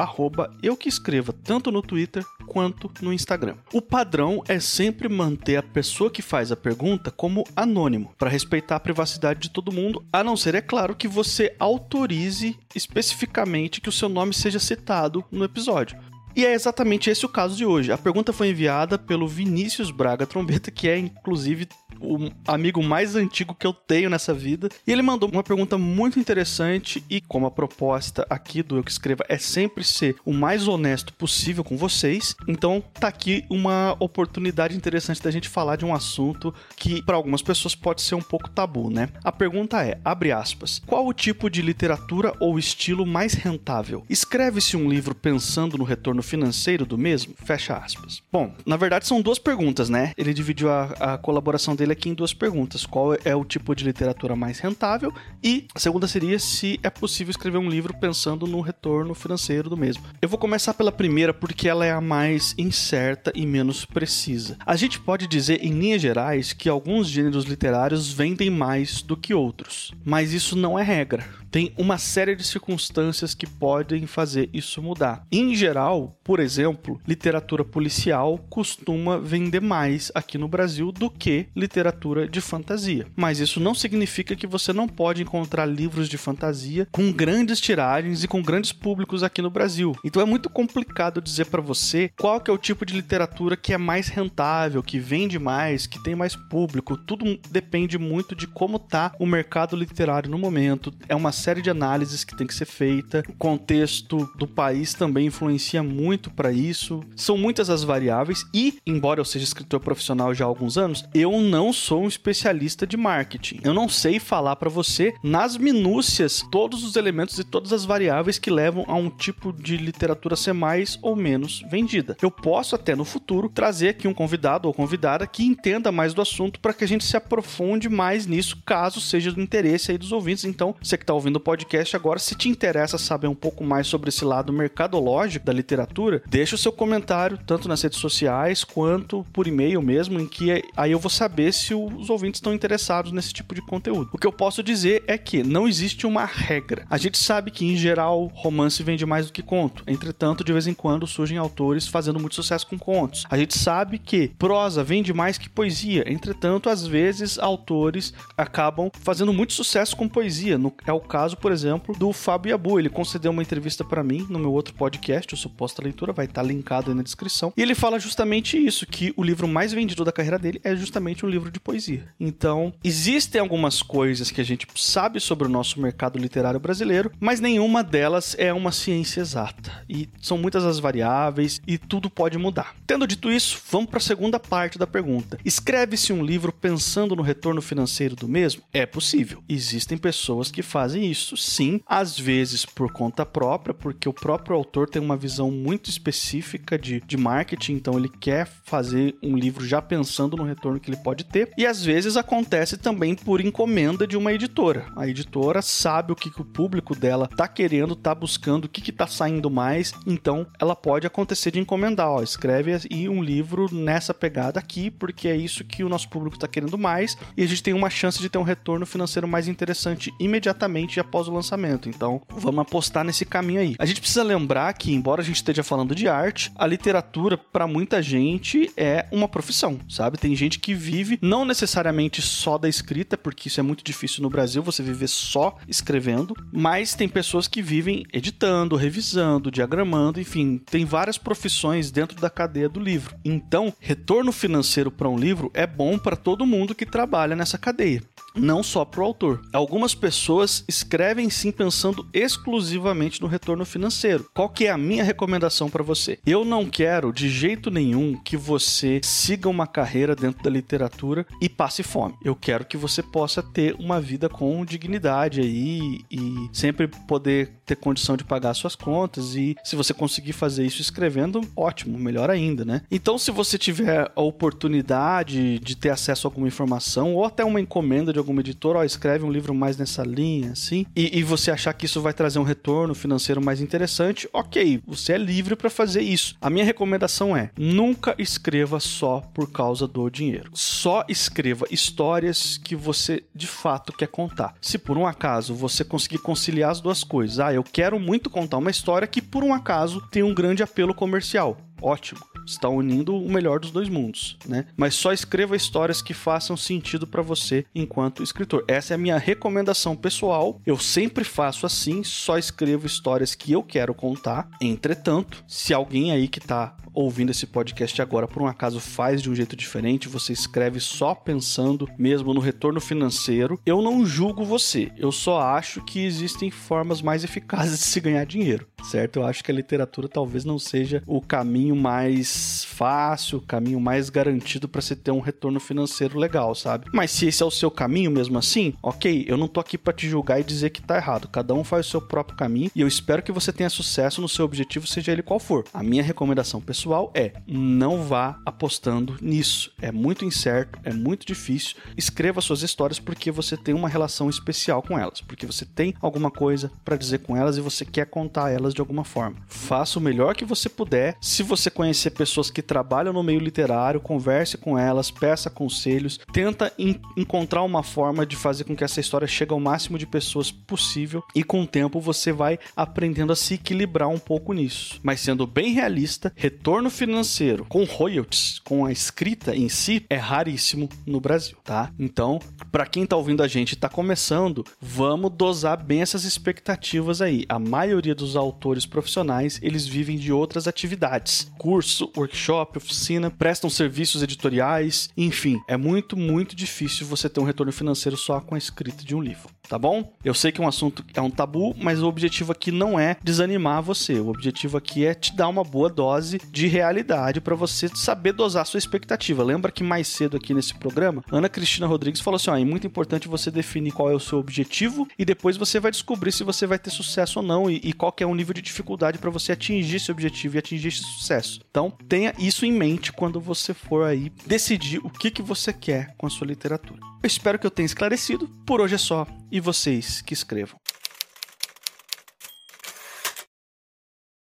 @euqueescreva, 0.62 1.32
tanto 1.32 1.70
no 1.70 1.82
Twitter 1.82 2.24
quanto 2.46 2.90
no 3.00 3.12
Instagram. 3.12 3.56
O 3.72 3.82
padrão 3.82 4.42
é 4.48 4.58
sempre 4.60 5.08
manter 5.08 5.56
a 5.56 5.62
pessoa 5.62 6.10
que 6.10 6.22
faz 6.22 6.52
a 6.52 6.56
pergunta 6.56 7.10
como 7.10 7.44
anônimo, 7.54 8.14
para 8.18 8.30
respeitar 8.30 8.76
a 8.76 8.80
privacidade 8.80 9.40
de 9.40 9.50
todo 9.50 9.72
mundo, 9.72 10.04
a 10.12 10.24
não 10.24 10.36
ser, 10.36 10.54
é 10.54 10.60
claro, 10.60 10.94
que 10.94 11.08
você 11.08 11.54
autorize 11.58 12.56
especificamente 12.74 13.80
que 13.80 13.88
o 13.88 13.92
seu 13.92 14.08
nome 14.08 14.34
seja 14.34 14.58
citado 14.58 15.24
no 15.30 15.44
episódio. 15.44 15.98
E 16.34 16.46
é 16.46 16.54
exatamente 16.54 17.10
esse 17.10 17.26
o 17.26 17.28
caso 17.28 17.54
de 17.54 17.66
hoje. 17.66 17.92
A 17.92 17.98
pergunta 17.98 18.32
foi 18.32 18.48
enviada 18.48 18.98
pelo 18.98 19.28
Vinícius 19.28 19.90
Braga 19.90 20.26
Trombeta, 20.26 20.70
que 20.70 20.88
é 20.88 20.98
inclusive 20.98 21.68
o 22.02 22.30
amigo 22.46 22.82
mais 22.82 23.16
antigo 23.16 23.54
que 23.54 23.66
eu 23.66 23.72
tenho 23.72 24.10
nessa 24.10 24.34
vida. 24.34 24.68
E 24.86 24.92
ele 24.92 25.02
mandou 25.02 25.28
uma 25.30 25.42
pergunta 25.42 25.78
muito 25.78 26.18
interessante 26.18 27.04
e 27.08 27.20
como 27.20 27.46
a 27.46 27.50
proposta 27.50 28.26
aqui 28.28 28.62
do 28.62 28.76
Eu 28.76 28.84
Que 28.84 28.90
Escreva 28.90 29.24
é 29.28 29.38
sempre 29.38 29.84
ser 29.84 30.16
o 30.24 30.32
mais 30.32 30.68
honesto 30.68 31.12
possível 31.12 31.64
com 31.64 31.76
vocês, 31.76 32.34
então 32.48 32.82
tá 32.94 33.08
aqui 33.08 33.44
uma 33.48 33.96
oportunidade 33.98 34.76
interessante 34.76 35.22
da 35.22 35.30
gente 35.30 35.48
falar 35.48 35.76
de 35.76 35.84
um 35.84 35.94
assunto 35.94 36.54
que 36.76 37.02
para 37.02 37.16
algumas 37.16 37.42
pessoas 37.42 37.74
pode 37.74 38.02
ser 38.02 38.14
um 38.14 38.22
pouco 38.22 38.50
tabu, 38.50 38.90
né? 38.90 39.08
A 39.22 39.32
pergunta 39.32 39.84
é, 39.84 39.98
abre 40.04 40.32
aspas, 40.32 40.80
qual 40.86 41.06
o 41.06 41.12
tipo 41.12 41.48
de 41.48 41.62
literatura 41.62 42.34
ou 42.40 42.58
estilo 42.58 43.06
mais 43.06 43.34
rentável? 43.34 44.04
Escreve-se 44.08 44.76
um 44.76 44.88
livro 44.88 45.14
pensando 45.14 45.78
no 45.78 45.84
retorno 45.84 46.22
financeiro 46.22 46.84
do 46.84 46.98
mesmo? 46.98 47.34
Fecha 47.44 47.76
aspas. 47.76 48.22
Bom, 48.30 48.54
na 48.66 48.76
verdade 48.76 49.06
são 49.06 49.20
duas 49.20 49.38
perguntas, 49.38 49.88
né? 49.88 50.12
Ele 50.16 50.34
dividiu 50.34 50.70
a, 50.70 50.84
a 50.98 51.18
colaboração 51.18 51.74
dele 51.74 51.91
aqui 51.92 52.08
em 52.08 52.14
duas 52.14 52.34
perguntas: 52.34 52.84
qual 52.84 53.14
é 53.24 53.34
o 53.34 53.44
tipo 53.44 53.74
de 53.74 53.84
literatura 53.84 54.34
mais 54.34 54.58
rentável? 54.58 55.12
E 55.42 55.66
a 55.74 55.78
segunda 55.78 56.06
seria 56.06 56.38
se 56.38 56.78
é 56.82 56.90
possível 56.90 57.30
escrever 57.30 57.58
um 57.58 57.68
livro 57.68 57.94
pensando 57.94 58.46
no 58.46 58.60
retorno 58.60 59.14
financeiro 59.14 59.68
do 59.68 59.76
mesmo. 59.76 60.04
Eu 60.20 60.28
vou 60.28 60.38
começar 60.38 60.74
pela 60.74 60.92
primeira 60.92 61.32
porque 61.32 61.68
ela 61.68 61.84
é 61.84 61.90
a 61.90 62.00
mais 62.00 62.54
incerta 62.58 63.32
e 63.34 63.46
menos 63.46 63.84
precisa. 63.84 64.56
A 64.64 64.76
gente 64.76 64.98
pode 65.00 65.26
dizer, 65.26 65.64
em 65.64 65.72
linhas 65.72 66.02
gerais, 66.02 66.52
que 66.52 66.68
alguns 66.68 67.08
gêneros 67.08 67.44
literários 67.44 68.12
vendem 68.12 68.50
mais 68.50 69.02
do 69.02 69.16
que 69.16 69.34
outros, 69.34 69.92
mas 70.04 70.32
isso 70.32 70.56
não 70.56 70.78
é 70.78 70.82
regra 70.82 71.41
tem 71.52 71.70
uma 71.76 71.98
série 71.98 72.34
de 72.34 72.42
circunstâncias 72.42 73.34
que 73.34 73.46
podem 73.46 74.06
fazer 74.06 74.48
isso 74.54 74.82
mudar. 74.82 75.26
Em 75.30 75.54
geral, 75.54 76.18
por 76.24 76.40
exemplo, 76.40 76.98
literatura 77.06 77.62
policial 77.62 78.38
costuma 78.48 79.18
vender 79.18 79.60
mais 79.60 80.10
aqui 80.14 80.38
no 80.38 80.48
Brasil 80.48 80.90
do 80.90 81.10
que 81.10 81.46
literatura 81.54 82.26
de 82.26 82.40
fantasia. 82.40 83.06
Mas 83.14 83.38
isso 83.38 83.60
não 83.60 83.74
significa 83.74 84.34
que 84.34 84.46
você 84.46 84.72
não 84.72 84.88
pode 84.88 85.22
encontrar 85.22 85.66
livros 85.66 86.08
de 86.08 86.16
fantasia 86.16 86.88
com 86.90 87.12
grandes 87.12 87.60
tiragens 87.60 88.24
e 88.24 88.28
com 88.28 88.42
grandes 88.42 88.72
públicos 88.72 89.22
aqui 89.22 89.42
no 89.42 89.50
Brasil. 89.50 89.94
Então 90.02 90.22
é 90.22 90.24
muito 90.24 90.48
complicado 90.48 91.20
dizer 91.20 91.46
para 91.46 91.60
você 91.60 92.10
qual 92.18 92.40
que 92.40 92.50
é 92.50 92.54
o 92.54 92.58
tipo 92.58 92.86
de 92.86 92.94
literatura 92.94 93.58
que 93.58 93.74
é 93.74 93.78
mais 93.78 94.08
rentável, 94.08 94.82
que 94.82 94.98
vende 94.98 95.38
mais, 95.38 95.86
que 95.86 96.02
tem 96.02 96.14
mais 96.14 96.34
público. 96.34 96.96
Tudo 96.96 97.38
depende 97.50 97.98
muito 97.98 98.34
de 98.34 98.46
como 98.46 98.78
tá 98.78 99.12
o 99.18 99.26
mercado 99.26 99.76
literário 99.76 100.30
no 100.30 100.38
momento. 100.38 100.94
É 101.06 101.14
uma 101.14 101.41
série 101.42 101.60
de 101.60 101.70
análises 101.70 102.22
que 102.22 102.36
tem 102.36 102.46
que 102.46 102.54
ser 102.54 102.66
feita. 102.66 103.24
O 103.28 103.32
contexto 103.32 104.30
do 104.36 104.46
país 104.46 104.94
também 104.94 105.26
influencia 105.26 105.82
muito 105.82 106.30
para 106.30 106.52
isso. 106.52 107.00
São 107.16 107.36
muitas 107.36 107.68
as 107.68 107.82
variáveis 107.82 108.44
e, 108.54 108.78
embora 108.86 109.20
eu 109.20 109.24
seja 109.24 109.44
escritor 109.44 109.80
profissional 109.80 110.32
já 110.32 110.44
há 110.44 110.48
alguns 110.48 110.78
anos, 110.78 111.04
eu 111.12 111.40
não 111.40 111.72
sou 111.72 112.04
um 112.04 112.08
especialista 112.08 112.86
de 112.86 112.96
marketing. 112.96 113.60
Eu 113.64 113.74
não 113.74 113.88
sei 113.88 114.20
falar 114.20 114.54
para 114.54 114.70
você 114.70 115.12
nas 115.22 115.56
minúcias 115.56 116.44
todos 116.50 116.84
os 116.84 116.94
elementos 116.94 117.38
e 117.38 117.44
todas 117.44 117.72
as 117.72 117.84
variáveis 117.84 118.38
que 118.38 118.50
levam 118.50 118.84
a 118.86 118.94
um 118.94 119.10
tipo 119.10 119.52
de 119.52 119.76
literatura 119.76 120.36
ser 120.36 120.52
mais 120.52 120.96
ou 121.02 121.16
menos 121.16 121.64
vendida. 121.68 122.16
Eu 122.22 122.30
posso 122.30 122.76
até 122.76 122.94
no 122.94 123.04
futuro 123.04 123.48
trazer 123.48 123.88
aqui 123.88 124.06
um 124.06 124.14
convidado 124.14 124.68
ou 124.68 124.74
convidada 124.74 125.26
que 125.26 125.44
entenda 125.44 125.90
mais 125.90 126.14
do 126.14 126.22
assunto 126.22 126.60
para 126.60 126.72
que 126.72 126.84
a 126.84 126.88
gente 126.88 127.04
se 127.04 127.16
aprofunde 127.16 127.88
mais 127.88 128.26
nisso, 128.26 128.62
caso 128.64 129.00
seja 129.00 129.32
do 129.32 129.40
interesse 129.40 129.90
aí 129.90 129.98
dos 129.98 130.12
ouvintes. 130.12 130.44
Então, 130.44 130.74
você 130.80 130.96
que 130.96 131.02
está 131.02 131.12
ouvindo 131.12 131.31
ouvindo 131.32 131.36
o 131.36 131.40
podcast 131.40 131.96
agora, 131.96 132.18
se 132.18 132.34
te 132.34 132.48
interessa 132.48 132.98
saber 132.98 133.26
um 133.26 133.34
pouco 133.34 133.64
mais 133.64 133.86
sobre 133.86 134.10
esse 134.10 134.24
lado 134.24 134.52
mercadológico 134.52 135.46
da 135.46 135.52
literatura, 135.52 136.22
deixa 136.26 136.54
o 136.54 136.58
seu 136.58 136.72
comentário 136.72 137.38
tanto 137.46 137.68
nas 137.68 137.80
redes 137.80 137.98
sociais 137.98 138.64
quanto 138.64 139.24
por 139.32 139.46
e-mail 139.46 139.80
mesmo, 139.80 140.20
em 140.20 140.26
que 140.26 140.62
aí 140.76 140.92
eu 140.92 140.98
vou 140.98 141.10
saber 141.10 141.52
se 141.52 141.74
os 141.74 142.10
ouvintes 142.10 142.38
estão 142.38 142.52
interessados 142.52 143.12
nesse 143.12 143.32
tipo 143.32 143.54
de 143.54 143.62
conteúdo. 143.62 144.10
O 144.12 144.18
que 144.18 144.26
eu 144.26 144.32
posso 144.32 144.62
dizer 144.62 145.04
é 145.06 145.16
que 145.16 145.42
não 145.42 145.66
existe 145.66 146.06
uma 146.06 146.24
regra. 146.24 146.84
A 146.90 146.98
gente 146.98 147.16
sabe 147.16 147.50
que, 147.50 147.64
em 147.64 147.76
geral, 147.76 148.30
romance 148.34 148.82
vende 148.82 149.06
mais 149.06 149.26
do 149.26 149.32
que 149.32 149.42
conto. 149.42 149.82
Entretanto, 149.86 150.44
de 150.44 150.52
vez 150.52 150.66
em 150.66 150.74
quando 150.74 151.06
surgem 151.06 151.38
autores 151.38 151.86
fazendo 151.86 152.20
muito 152.20 152.34
sucesso 152.34 152.66
com 152.66 152.78
contos. 152.78 153.24
A 153.30 153.38
gente 153.38 153.56
sabe 153.56 153.98
que 153.98 154.28
prosa 154.38 154.84
vende 154.84 155.12
mais 155.12 155.38
que 155.38 155.48
poesia. 155.48 156.04
Entretanto, 156.06 156.68
às 156.68 156.86
vezes, 156.86 157.38
autores 157.38 158.12
acabam 158.36 158.90
fazendo 159.00 159.32
muito 159.32 159.52
sucesso 159.52 159.96
com 159.96 160.08
poesia. 160.08 160.58
No, 160.58 160.72
é 160.86 160.92
o 160.92 161.00
caso, 161.00 161.21
por 161.36 161.52
exemplo, 161.52 161.94
do 161.96 162.12
Fábio 162.12 162.50
Yabu. 162.50 162.78
Ele 162.78 162.88
concedeu 162.88 163.30
uma 163.30 163.42
entrevista 163.42 163.84
para 163.84 164.02
mim 164.02 164.26
no 164.28 164.38
meu 164.38 164.52
outro 164.52 164.74
podcast, 164.74 165.34
o 165.34 165.36
Suposta 165.36 165.82
Leitura, 165.82 166.12
vai 166.12 166.26
estar 166.26 166.42
linkado 166.42 166.90
aí 166.90 166.96
na 166.96 167.02
descrição. 167.02 167.52
E 167.56 167.62
ele 167.62 167.74
fala 167.74 167.98
justamente 167.98 168.56
isso, 168.56 168.86
que 168.86 169.12
o 169.16 169.22
livro 169.22 169.46
mais 169.46 169.72
vendido 169.72 170.04
da 170.04 170.12
carreira 170.12 170.38
dele 170.38 170.60
é 170.64 170.74
justamente 170.74 171.24
um 171.24 171.28
livro 171.28 171.50
de 171.50 171.60
poesia. 171.60 172.06
Então, 172.18 172.72
existem 172.82 173.40
algumas 173.40 173.82
coisas 173.82 174.30
que 174.30 174.40
a 174.40 174.44
gente 174.44 174.66
sabe 174.74 175.20
sobre 175.20 175.46
o 175.46 175.50
nosso 175.50 175.80
mercado 175.80 176.18
literário 176.18 176.58
brasileiro, 176.58 177.12
mas 177.20 177.40
nenhuma 177.40 177.82
delas 177.84 178.34
é 178.38 178.52
uma 178.52 178.72
ciência 178.72 179.20
exata. 179.20 179.84
E 179.88 180.08
são 180.20 180.38
muitas 180.38 180.64
as 180.64 180.78
variáveis 180.78 181.60
e 181.66 181.78
tudo 181.78 182.10
pode 182.10 182.38
mudar. 182.38 182.74
Tendo 182.86 183.06
dito 183.06 183.30
isso, 183.30 183.60
vamos 183.70 183.88
para 183.88 183.98
a 183.98 184.02
segunda 184.02 184.38
parte 184.38 184.78
da 184.78 184.86
pergunta. 184.86 185.38
Escreve-se 185.44 186.12
um 186.12 186.24
livro 186.24 186.52
pensando 186.52 187.14
no 187.14 187.22
retorno 187.22 187.62
financeiro 187.62 188.16
do 188.16 188.28
mesmo? 188.28 188.62
É 188.72 188.86
possível. 188.86 189.42
Existem 189.48 189.98
pessoas 189.98 190.50
que 190.50 190.62
fazem 190.62 191.10
isso, 191.12 191.36
sim, 191.36 191.80
às 191.86 192.18
vezes 192.18 192.66
por 192.66 192.90
conta 192.90 193.24
própria, 193.24 193.74
porque 193.74 194.08
o 194.08 194.12
próprio 194.12 194.56
autor 194.56 194.88
tem 194.88 195.00
uma 195.00 195.16
visão 195.16 195.50
muito 195.50 195.88
específica 195.88 196.78
de, 196.78 197.00
de 197.00 197.16
marketing, 197.16 197.74
então 197.74 197.96
ele 197.96 198.08
quer 198.08 198.46
fazer 198.64 199.14
um 199.22 199.36
livro 199.36 199.64
já 199.64 199.80
pensando 199.80 200.36
no 200.36 200.44
retorno 200.44 200.80
que 200.80 200.90
ele 200.90 200.96
pode 200.96 201.24
ter. 201.24 201.52
E 201.56 201.66
às 201.66 201.84
vezes 201.84 202.16
acontece 202.16 202.76
também 202.76 203.14
por 203.14 203.40
encomenda 203.40 204.06
de 204.06 204.16
uma 204.16 204.32
editora. 204.32 204.86
A 204.96 205.06
editora 205.06 205.62
sabe 205.62 206.12
o 206.12 206.16
que, 206.16 206.30
que 206.30 206.40
o 206.40 206.44
público 206.44 206.94
dela 206.94 207.28
tá 207.28 207.46
querendo, 207.46 207.94
tá 207.94 208.14
buscando, 208.14 208.64
o 208.64 208.68
que, 208.68 208.80
que 208.80 208.92
tá 208.92 209.06
saindo 209.06 209.50
mais, 209.50 209.92
então 210.06 210.46
ela 210.58 210.74
pode 210.74 211.06
acontecer 211.06 211.50
de 211.50 211.60
encomendar, 211.60 212.08
ó, 212.08 212.22
escreve 212.22 212.72
aí 212.74 213.08
um 213.08 213.22
livro 213.22 213.72
nessa 213.72 214.14
pegada 214.14 214.58
aqui, 214.58 214.90
porque 214.90 215.28
é 215.28 215.36
isso 215.36 215.64
que 215.64 215.84
o 215.84 215.88
nosso 215.88 216.08
público 216.08 216.38
tá 216.38 216.48
querendo 216.48 216.78
mais, 216.78 217.16
e 217.36 217.42
a 217.42 217.46
gente 217.46 217.62
tem 217.62 217.74
uma 217.74 217.90
chance 217.90 218.18
de 218.18 218.28
ter 218.28 218.38
um 218.38 218.42
retorno 218.42 218.86
financeiro 218.86 219.28
mais 219.28 219.48
interessante 219.48 220.12
imediatamente 220.18 220.91
após 221.00 221.28
o 221.28 221.32
lançamento. 221.32 221.88
Então, 221.88 222.22
vamos 222.28 222.60
apostar 222.60 223.04
nesse 223.04 223.24
caminho 223.24 223.60
aí. 223.60 223.74
A 223.78 223.86
gente 223.86 224.00
precisa 224.00 224.22
lembrar 224.22 224.72
que, 224.74 224.92
embora 224.92 225.22
a 225.22 225.24
gente 225.24 225.36
esteja 225.36 225.62
falando 225.62 225.94
de 225.94 226.08
arte, 226.08 226.52
a 226.56 226.66
literatura, 226.66 227.36
para 227.36 227.66
muita 227.66 228.02
gente, 228.02 228.70
é 228.76 229.06
uma 229.10 229.28
profissão, 229.28 229.78
sabe? 229.88 230.18
Tem 230.18 230.34
gente 230.34 230.58
que 230.58 230.74
vive 230.74 231.18
não 231.20 231.44
necessariamente 231.44 232.20
só 232.22 232.58
da 232.58 232.68
escrita, 232.68 233.16
porque 233.16 233.48
isso 233.48 233.60
é 233.60 233.62
muito 233.62 233.84
difícil 233.84 234.22
no 234.22 234.30
Brasil, 234.30 234.62
você 234.62 234.82
viver 234.82 235.08
só 235.08 235.56
escrevendo, 235.68 236.34
mas 236.52 236.94
tem 236.94 237.08
pessoas 237.08 237.48
que 237.48 237.62
vivem 237.62 238.04
editando, 238.12 238.76
revisando, 238.76 239.50
diagramando, 239.50 240.20
enfim, 240.20 240.58
tem 240.58 240.84
várias 240.84 241.18
profissões 241.18 241.90
dentro 241.90 242.20
da 242.20 242.30
cadeia 242.30 242.68
do 242.68 242.80
livro. 242.80 243.16
Então, 243.24 243.72
retorno 243.80 244.32
financeiro 244.32 244.90
para 244.90 245.08
um 245.08 245.18
livro 245.18 245.50
é 245.54 245.66
bom 245.66 245.98
para 245.98 246.16
todo 246.16 246.46
mundo 246.46 246.74
que 246.74 246.86
trabalha 246.86 247.36
nessa 247.36 247.58
cadeia 247.58 248.02
não 248.34 248.62
só 248.62 248.84
para 248.84 249.00
o 249.00 249.04
autor. 249.04 249.42
Algumas 249.52 249.94
pessoas 249.94 250.64
escrevem 250.82 251.30
sim 251.30 251.52
pensando 251.52 252.06
exclusivamente 252.12 253.20
no 253.20 253.28
retorno 253.28 253.64
financeiro. 253.64 254.28
Qual 254.34 254.48
que 254.48 254.66
é 254.66 254.70
a 254.70 254.78
minha 254.78 255.04
recomendação 255.04 255.70
para 255.70 255.82
você? 255.82 256.18
Eu 256.26 256.44
não 256.44 256.66
quero 256.66 257.12
de 257.12 257.28
jeito 257.28 257.70
nenhum 257.70 258.16
que 258.16 258.36
você 258.36 259.00
siga 259.02 259.48
uma 259.48 259.66
carreira 259.66 260.14
dentro 260.14 260.42
da 260.42 260.50
literatura 260.50 261.24
e 261.40 261.48
passe 261.48 261.82
fome. 261.82 262.14
Eu 262.24 262.34
quero 262.34 262.64
que 262.64 262.76
você 262.76 263.02
possa 263.02 263.42
ter 263.42 263.74
uma 263.78 264.00
vida 264.00 264.28
com 264.28 264.64
dignidade 264.64 265.40
aí 265.40 266.00
e 266.10 266.48
sempre 266.52 266.88
poder 266.88 267.52
ter 267.72 267.76
condição 267.76 268.16
de 268.16 268.24
pagar 268.24 268.54
suas 268.54 268.76
contas 268.76 269.34
e 269.34 269.56
se 269.64 269.76
você 269.76 269.94
conseguir 269.94 270.32
fazer 270.32 270.64
isso 270.64 270.80
escrevendo, 270.80 271.40
ótimo, 271.56 271.98
melhor 271.98 272.30
ainda, 272.30 272.64
né? 272.64 272.82
Então, 272.90 273.16
se 273.16 273.30
você 273.30 273.56
tiver 273.56 274.10
a 274.14 274.20
oportunidade 274.20 275.58
de 275.58 275.76
ter 275.76 275.90
acesso 275.90 276.26
a 276.26 276.28
alguma 276.28 276.48
informação 276.48 277.14
ou 277.14 277.24
até 277.24 277.44
uma 277.44 277.60
encomenda 277.60 278.12
de 278.12 278.18
alguma 278.18 278.40
editora, 278.40 278.78
ó, 278.78 278.84
escreve 278.84 279.24
um 279.24 279.30
livro 279.30 279.54
mais 279.54 279.76
nessa 279.76 280.02
linha, 280.02 280.52
assim, 280.52 280.84
e, 280.94 281.18
e, 281.18 281.22
você 281.22 281.50
achar 281.50 281.72
que 281.72 281.86
isso 281.86 282.00
vai 282.00 282.12
trazer 282.12 282.38
um 282.38 282.44
retorno 282.44 282.94
financeiro 282.94 283.42
mais 283.42 283.60
interessante, 283.60 284.28
ok, 284.32 284.82
você 284.86 285.14
é 285.14 285.18
livre 285.18 285.56
para 285.56 285.70
fazer 285.70 286.02
isso. 286.02 286.36
A 286.40 286.50
minha 286.50 286.64
recomendação 286.64 287.36
é: 287.36 287.50
nunca 287.56 288.14
escreva 288.18 288.80
só 288.80 289.20
por 289.32 289.50
causa 289.50 289.86
do 289.86 290.10
dinheiro. 290.10 290.50
Só 290.52 291.04
escreva 291.08 291.66
histórias 291.70 292.58
que 292.58 292.76
você 292.76 293.22
de 293.34 293.46
fato 293.46 293.92
quer 293.92 294.08
contar. 294.08 294.54
Se 294.60 294.78
por 294.78 294.98
um 294.98 295.06
acaso 295.06 295.54
você 295.54 295.84
conseguir 295.84 296.18
conciliar 296.18 296.70
as 296.70 296.80
duas 296.80 297.04
coisas, 297.04 297.38
ah, 297.38 297.52
eu 297.52 297.61
quero 297.62 297.98
muito 297.98 298.30
contar 298.30 298.58
uma 298.58 298.70
história 298.70 299.06
que 299.06 299.22
por 299.22 299.44
um 299.44 299.52
acaso 299.52 300.00
tem 300.10 300.22
um 300.22 300.34
grande 300.34 300.62
apelo 300.62 300.94
comercial. 300.94 301.56
Ótimo 301.82 302.20
está 302.46 302.68
unindo 302.68 303.14
o 303.16 303.30
melhor 303.30 303.60
dos 303.60 303.70
dois 303.70 303.88
mundos, 303.88 304.36
né? 304.46 304.66
Mas 304.76 304.94
só 304.94 305.12
escreva 305.12 305.56
histórias 305.56 306.02
que 306.02 306.14
façam 306.14 306.56
sentido 306.56 307.06
para 307.06 307.22
você 307.22 307.64
enquanto 307.74 308.22
escritor. 308.22 308.64
Essa 308.68 308.94
é 308.94 308.96
a 308.96 308.98
minha 308.98 309.18
recomendação 309.18 309.96
pessoal. 309.96 310.60
Eu 310.66 310.78
sempre 310.78 311.24
faço 311.24 311.66
assim, 311.66 312.02
só 312.02 312.38
escrevo 312.38 312.86
histórias 312.86 313.34
que 313.34 313.52
eu 313.52 313.62
quero 313.62 313.94
contar. 313.94 314.48
Entretanto, 314.60 315.44
se 315.46 315.72
alguém 315.72 316.12
aí 316.12 316.28
que 316.28 316.40
tá 316.40 316.76
ouvindo 316.94 317.30
esse 317.30 317.46
podcast 317.46 318.00
agora 318.02 318.28
por 318.28 318.42
um 318.42 318.46
acaso 318.46 318.78
faz 318.78 319.22
de 319.22 319.30
um 319.30 319.34
jeito 319.34 319.56
diferente, 319.56 320.08
você 320.08 320.32
escreve 320.32 320.78
só 320.78 321.14
pensando 321.14 321.88
mesmo 321.98 322.34
no 322.34 322.40
retorno 322.40 322.80
financeiro, 322.80 323.58
eu 323.64 323.80
não 323.80 324.04
julgo 324.04 324.44
você. 324.44 324.92
Eu 324.96 325.10
só 325.10 325.40
acho 325.40 325.82
que 325.84 326.04
existem 326.04 326.50
formas 326.50 327.00
mais 327.00 327.24
eficazes 327.24 327.78
de 327.78 327.84
se 327.86 328.00
ganhar 328.00 328.24
dinheiro, 328.26 328.66
certo? 328.90 329.18
Eu 329.18 329.26
acho 329.26 329.42
que 329.42 329.50
a 329.50 329.54
literatura 329.54 330.08
talvez 330.08 330.44
não 330.44 330.58
seja 330.58 331.02
o 331.06 331.20
caminho 331.20 331.71
mais 331.76 332.64
fácil, 332.64 333.40
caminho 333.40 333.80
mais 333.80 334.10
garantido 334.10 334.68
para 334.68 334.80
você 334.80 334.96
ter 334.96 335.10
um 335.10 335.20
retorno 335.20 335.60
financeiro 335.60 336.18
legal, 336.18 336.54
sabe? 336.54 336.86
Mas 336.92 337.10
se 337.10 337.26
esse 337.26 337.42
é 337.42 337.46
o 337.46 337.50
seu 337.50 337.70
caminho 337.70 338.10
mesmo 338.10 338.38
assim, 338.38 338.74
ok, 338.82 339.24
eu 339.28 339.36
não 339.36 339.48
tô 339.48 339.60
aqui 339.60 339.76
para 339.78 339.92
te 339.92 340.08
julgar 340.08 340.40
e 340.40 340.44
dizer 340.44 340.70
que 340.70 340.82
tá 340.82 340.96
errado. 340.96 341.28
Cada 341.28 341.54
um 341.54 341.64
faz 341.64 341.86
o 341.86 341.90
seu 341.90 342.00
próprio 342.00 342.36
caminho 342.36 342.70
e 342.74 342.80
eu 342.80 342.88
espero 342.88 343.22
que 343.22 343.32
você 343.32 343.52
tenha 343.52 343.70
sucesso 343.70 344.20
no 344.20 344.28
seu 344.28 344.44
objetivo, 344.44 344.86
seja 344.86 345.12
ele 345.12 345.22
qual 345.22 345.38
for. 345.38 345.64
A 345.72 345.82
minha 345.82 346.02
recomendação 346.02 346.60
pessoal 346.60 347.10
é: 347.14 347.32
não 347.46 348.02
vá 348.02 348.38
apostando 348.44 349.16
nisso. 349.20 349.72
É 349.80 349.92
muito 349.92 350.24
incerto, 350.24 350.78
é 350.84 350.92
muito 350.92 351.26
difícil. 351.26 351.76
Escreva 351.96 352.40
suas 352.40 352.62
histórias 352.62 352.98
porque 352.98 353.30
você 353.30 353.56
tem 353.56 353.74
uma 353.74 353.88
relação 353.88 354.28
especial 354.28 354.82
com 354.82 354.98
elas, 354.98 355.20
porque 355.20 355.46
você 355.46 355.64
tem 355.64 355.94
alguma 356.00 356.30
coisa 356.30 356.70
para 356.84 356.96
dizer 356.96 357.18
com 357.18 357.36
elas 357.36 357.56
e 357.56 357.60
você 357.60 357.84
quer 357.84 358.06
contar 358.06 358.50
elas 358.50 358.74
de 358.74 358.80
alguma 358.80 359.04
forma. 359.04 359.36
Faça 359.46 359.98
o 359.98 360.02
melhor 360.02 360.34
que 360.34 360.44
você 360.44 360.68
puder. 360.68 361.16
Se 361.20 361.42
você 361.42 361.61
conhecer 361.70 362.10
pessoas 362.10 362.50
que 362.50 362.62
trabalham 362.62 363.12
no 363.12 363.22
meio 363.22 363.40
literário, 363.40 364.00
converse 364.00 364.56
com 364.56 364.78
elas, 364.78 365.10
peça 365.10 365.50
conselhos, 365.50 366.18
tenta 366.32 366.72
encontrar 367.16 367.62
uma 367.62 367.82
forma 367.82 368.24
de 368.26 368.36
fazer 368.36 368.64
com 368.64 368.76
que 368.76 368.84
essa 368.84 369.00
história 369.00 369.26
chegue 369.26 369.52
ao 369.52 369.60
máximo 369.60 369.98
de 369.98 370.06
pessoas 370.06 370.50
possível 370.50 371.22
e 371.34 371.42
com 371.42 371.62
o 371.62 371.66
tempo 371.66 372.00
você 372.00 372.32
vai 372.32 372.58
aprendendo 372.76 373.32
a 373.32 373.36
se 373.36 373.54
equilibrar 373.54 374.08
um 374.08 374.18
pouco 374.18 374.52
nisso. 374.52 375.00
Mas 375.02 375.20
sendo 375.20 375.46
bem 375.46 375.72
realista, 375.72 376.32
retorno 376.36 376.90
financeiro 376.90 377.64
com 377.64 377.84
royalties, 377.84 378.58
com 378.60 378.84
a 378.84 378.92
escrita 378.92 379.54
em 379.54 379.68
si, 379.68 380.04
é 380.08 380.16
raríssimo 380.16 380.88
no 381.06 381.20
Brasil, 381.20 381.56
tá? 381.64 381.90
Então, 381.98 382.38
para 382.70 382.86
quem 382.86 383.06
tá 383.06 383.16
ouvindo 383.16 383.42
a 383.42 383.48
gente 383.48 383.72
e 383.72 383.76
tá 383.76 383.88
começando, 383.88 384.64
vamos 384.80 385.32
dosar 385.32 385.82
bem 385.82 386.02
essas 386.02 386.24
expectativas 386.24 387.20
aí. 387.20 387.44
A 387.48 387.58
maioria 387.58 388.14
dos 388.14 388.36
autores 388.36 388.86
profissionais, 388.86 389.58
eles 389.62 389.86
vivem 389.86 390.16
de 390.16 390.32
outras 390.32 390.66
atividades. 390.68 391.41
Curso, 391.58 392.10
workshop, 392.16 392.78
oficina, 392.78 393.30
prestam 393.30 393.70
serviços 393.70 394.22
editoriais, 394.22 395.10
enfim, 395.16 395.60
é 395.68 395.76
muito, 395.76 396.16
muito 396.16 396.54
difícil 396.56 397.06
você 397.06 397.28
ter 397.28 397.40
um 397.40 397.44
retorno 397.44 397.72
financeiro 397.72 398.16
só 398.16 398.40
com 398.40 398.54
a 398.54 398.58
escrita 398.58 399.04
de 399.04 399.14
um 399.14 399.20
livro, 399.20 399.48
tá 399.68 399.78
bom? 399.78 400.12
Eu 400.24 400.32
sei 400.32 400.50
que 400.50 400.60
é 400.60 400.64
um 400.64 400.68
assunto 400.68 401.04
é 401.14 401.20
um 401.20 401.30
tabu, 401.30 401.74
mas 401.78 402.02
o 402.02 402.08
objetivo 402.08 402.52
aqui 402.52 402.70
não 402.70 402.98
é 402.98 403.16
desanimar 403.22 403.82
você. 403.82 404.14
O 404.18 404.28
objetivo 404.28 404.78
aqui 404.78 405.04
é 405.04 405.14
te 405.14 405.36
dar 405.36 405.48
uma 405.48 405.62
boa 405.62 405.90
dose 405.90 406.40
de 406.50 406.62
de 406.62 406.68
realidade 406.68 407.40
para 407.40 407.56
você 407.56 407.88
saber 407.88 408.32
dosar 408.32 408.64
sua 408.64 408.78
expectativa. 408.78 409.42
Lembra 409.42 409.72
que 409.72 409.82
mais 409.82 410.06
cedo 410.06 410.36
aqui 410.36 410.54
nesse 410.54 410.72
programa, 410.72 411.24
Ana 411.30 411.48
Cristina 411.48 411.88
Rodrigues 411.88 412.20
falou 412.20 412.36
assim: 412.36 412.50
ó, 412.50 412.56
é 412.56 412.64
muito 412.64 412.86
importante 412.86 413.26
você 413.26 413.50
definir 413.50 413.90
qual 413.90 414.08
é 414.08 414.14
o 414.14 414.20
seu 414.20 414.38
objetivo 414.38 415.08
e 415.18 415.24
depois 415.24 415.56
você 415.56 415.80
vai 415.80 415.90
descobrir 415.90 416.30
se 416.30 416.44
você 416.44 416.66
vai 416.66 416.78
ter 416.78 416.90
sucesso 416.90 417.40
ou 417.40 417.44
não 417.44 417.68
e, 417.68 417.80
e 417.82 417.92
qual 417.92 418.14
é 418.20 418.26
o 418.26 418.34
nível 418.34 418.54
de 418.54 418.62
dificuldade 418.62 419.18
para 419.18 419.30
você 419.30 419.52
atingir 419.52 419.96
esse 419.96 420.12
objetivo 420.12 420.54
e 420.56 420.58
atingir 420.58 420.88
esse 420.88 421.02
sucesso. 421.02 421.60
Então, 421.68 421.92
tenha 422.08 422.32
isso 422.38 422.64
em 422.64 422.72
mente 422.72 423.12
quando 423.12 423.40
você 423.40 423.74
for 423.74 424.04
aí 424.04 424.30
decidir 424.46 424.98
o 424.98 425.10
que, 425.10 425.30
que 425.30 425.42
você 425.42 425.72
quer 425.72 426.14
com 426.16 426.26
a 426.26 426.30
sua 426.30 426.46
literatura. 426.46 427.00
Eu 427.22 427.26
espero 427.26 427.58
que 427.58 427.66
eu 427.66 427.70
tenha 427.70 427.86
esclarecido. 427.86 428.48
Por 428.66 428.80
hoje 428.80 428.96
é 428.96 428.98
só. 428.98 429.26
E 429.54 429.60
vocês 429.60 430.22
que 430.22 430.32
escrevam. 430.32 430.80